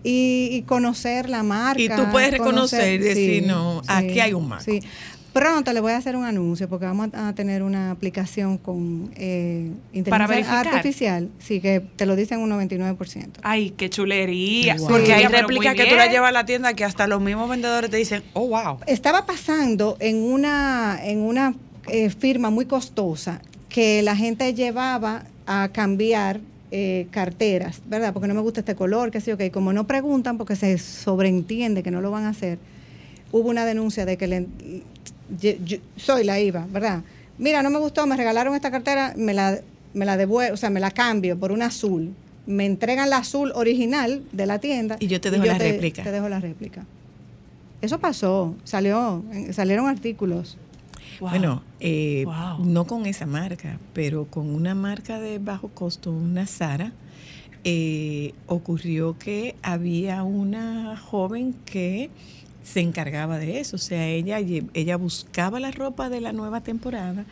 [0.04, 1.80] y, y conocer la marca.
[1.80, 4.64] Y tú puedes reconocer y decir, no, aquí hay un marco.
[4.64, 4.80] Sí.
[5.32, 9.70] Pronto le voy a hacer un anuncio porque vamos a, tener una aplicación con eh,
[10.08, 10.66] Para inteligencia verificar.
[10.68, 11.30] artificial.
[11.38, 13.28] Sí, que te lo dicen un 99%.
[13.42, 14.76] Ay, qué chulería.
[14.76, 14.88] Wow.
[14.88, 17.90] Porque hay réplicas que tú la llevas a la tienda que hasta los mismos vendedores
[17.90, 18.78] te dicen, oh, wow.
[18.86, 21.54] Estaba pasando en una, en una
[21.88, 26.40] eh, firma muy costosa que la gente llevaba a cambiar
[26.70, 28.12] eh, carteras, ¿verdad?
[28.12, 30.78] Porque no me gusta este color, qué sé yo, que como no preguntan porque se
[30.78, 32.58] sobreentiende que no lo van a hacer,
[33.30, 34.46] hubo una denuncia de que le,
[35.40, 37.02] yo- yo- soy la IVA, ¿verdad?
[37.38, 39.58] Mira, no me gustó, me regalaron esta cartera, me la,
[39.94, 42.14] me la devuelvo, o sea, me la cambio por una azul.
[42.46, 44.96] Me entregan la azul original de la tienda.
[45.00, 46.02] Y yo te dejo la réplica.
[46.02, 46.84] Te dejo la réplica.
[47.80, 49.22] Eso pasó, salió,
[49.52, 50.56] salieron artículos.
[51.20, 51.30] Wow.
[51.30, 52.64] Bueno, eh, Wow.
[52.64, 56.92] no con esa marca, pero con una marca de bajo costo, una Sara,
[57.64, 62.10] eh, ocurrió que había una joven que
[62.64, 63.76] se encargaba de eso.
[63.76, 64.38] O sea, ella,
[64.74, 67.24] ella buscaba la ropa de la nueva temporada,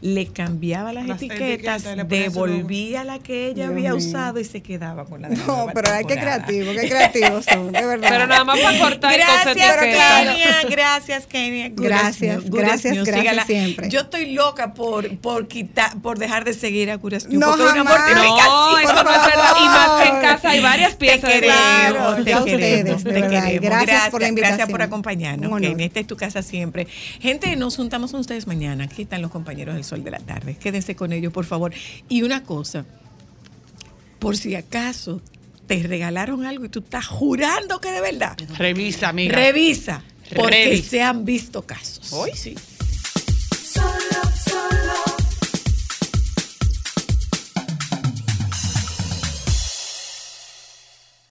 [0.00, 3.96] le cambiaba las, Las etiquetas, devolvía la que ella Dios había mío.
[3.96, 6.88] usado y se quedaba con la de la No, nueva pero hay que creativos, qué
[6.88, 8.08] creativos son, de verdad.
[8.10, 9.56] Pero nada más para cortar Gracias.
[9.78, 10.62] Kenia.
[10.70, 11.68] Gracias, Kenia.
[11.70, 13.04] Good Gracias, as new, good gracias, as new.
[13.04, 13.88] gracias siempre.
[13.88, 17.72] Yo estoy loca por, por quitar, por dejar de seguir a Curas No, porque una
[17.72, 17.98] jamás.
[17.98, 18.46] mortificación.
[18.48, 19.52] No, eso no es verdad.
[19.60, 23.04] Y más que en casa hay varias piezas Te de queremos, Claro, te queremos, ustedes,
[23.04, 23.30] de te verdad.
[23.44, 23.60] queremos.
[23.62, 24.70] Gracias por la Gracias invitación.
[24.70, 25.60] por acompañarnos, honor.
[25.70, 25.86] Kenia.
[25.86, 26.86] Esta es tu casa siempre.
[27.20, 28.84] Gente, nos juntamos con ustedes mañana.
[28.84, 30.56] Aquí están los compañeros del Sol de la Tarde.
[30.56, 31.72] Quédense con ellos, por favor.
[32.08, 32.84] Y una cosa,
[34.18, 35.20] por si acaso
[35.66, 39.34] te regalaron algo y tú estás jurando que de verdad, Revisa, amiga.
[39.36, 40.02] revisa,
[40.34, 40.88] porque Revisa.
[40.90, 42.12] se han visto casos.
[42.12, 42.54] Hoy sí.
[43.62, 44.22] Solo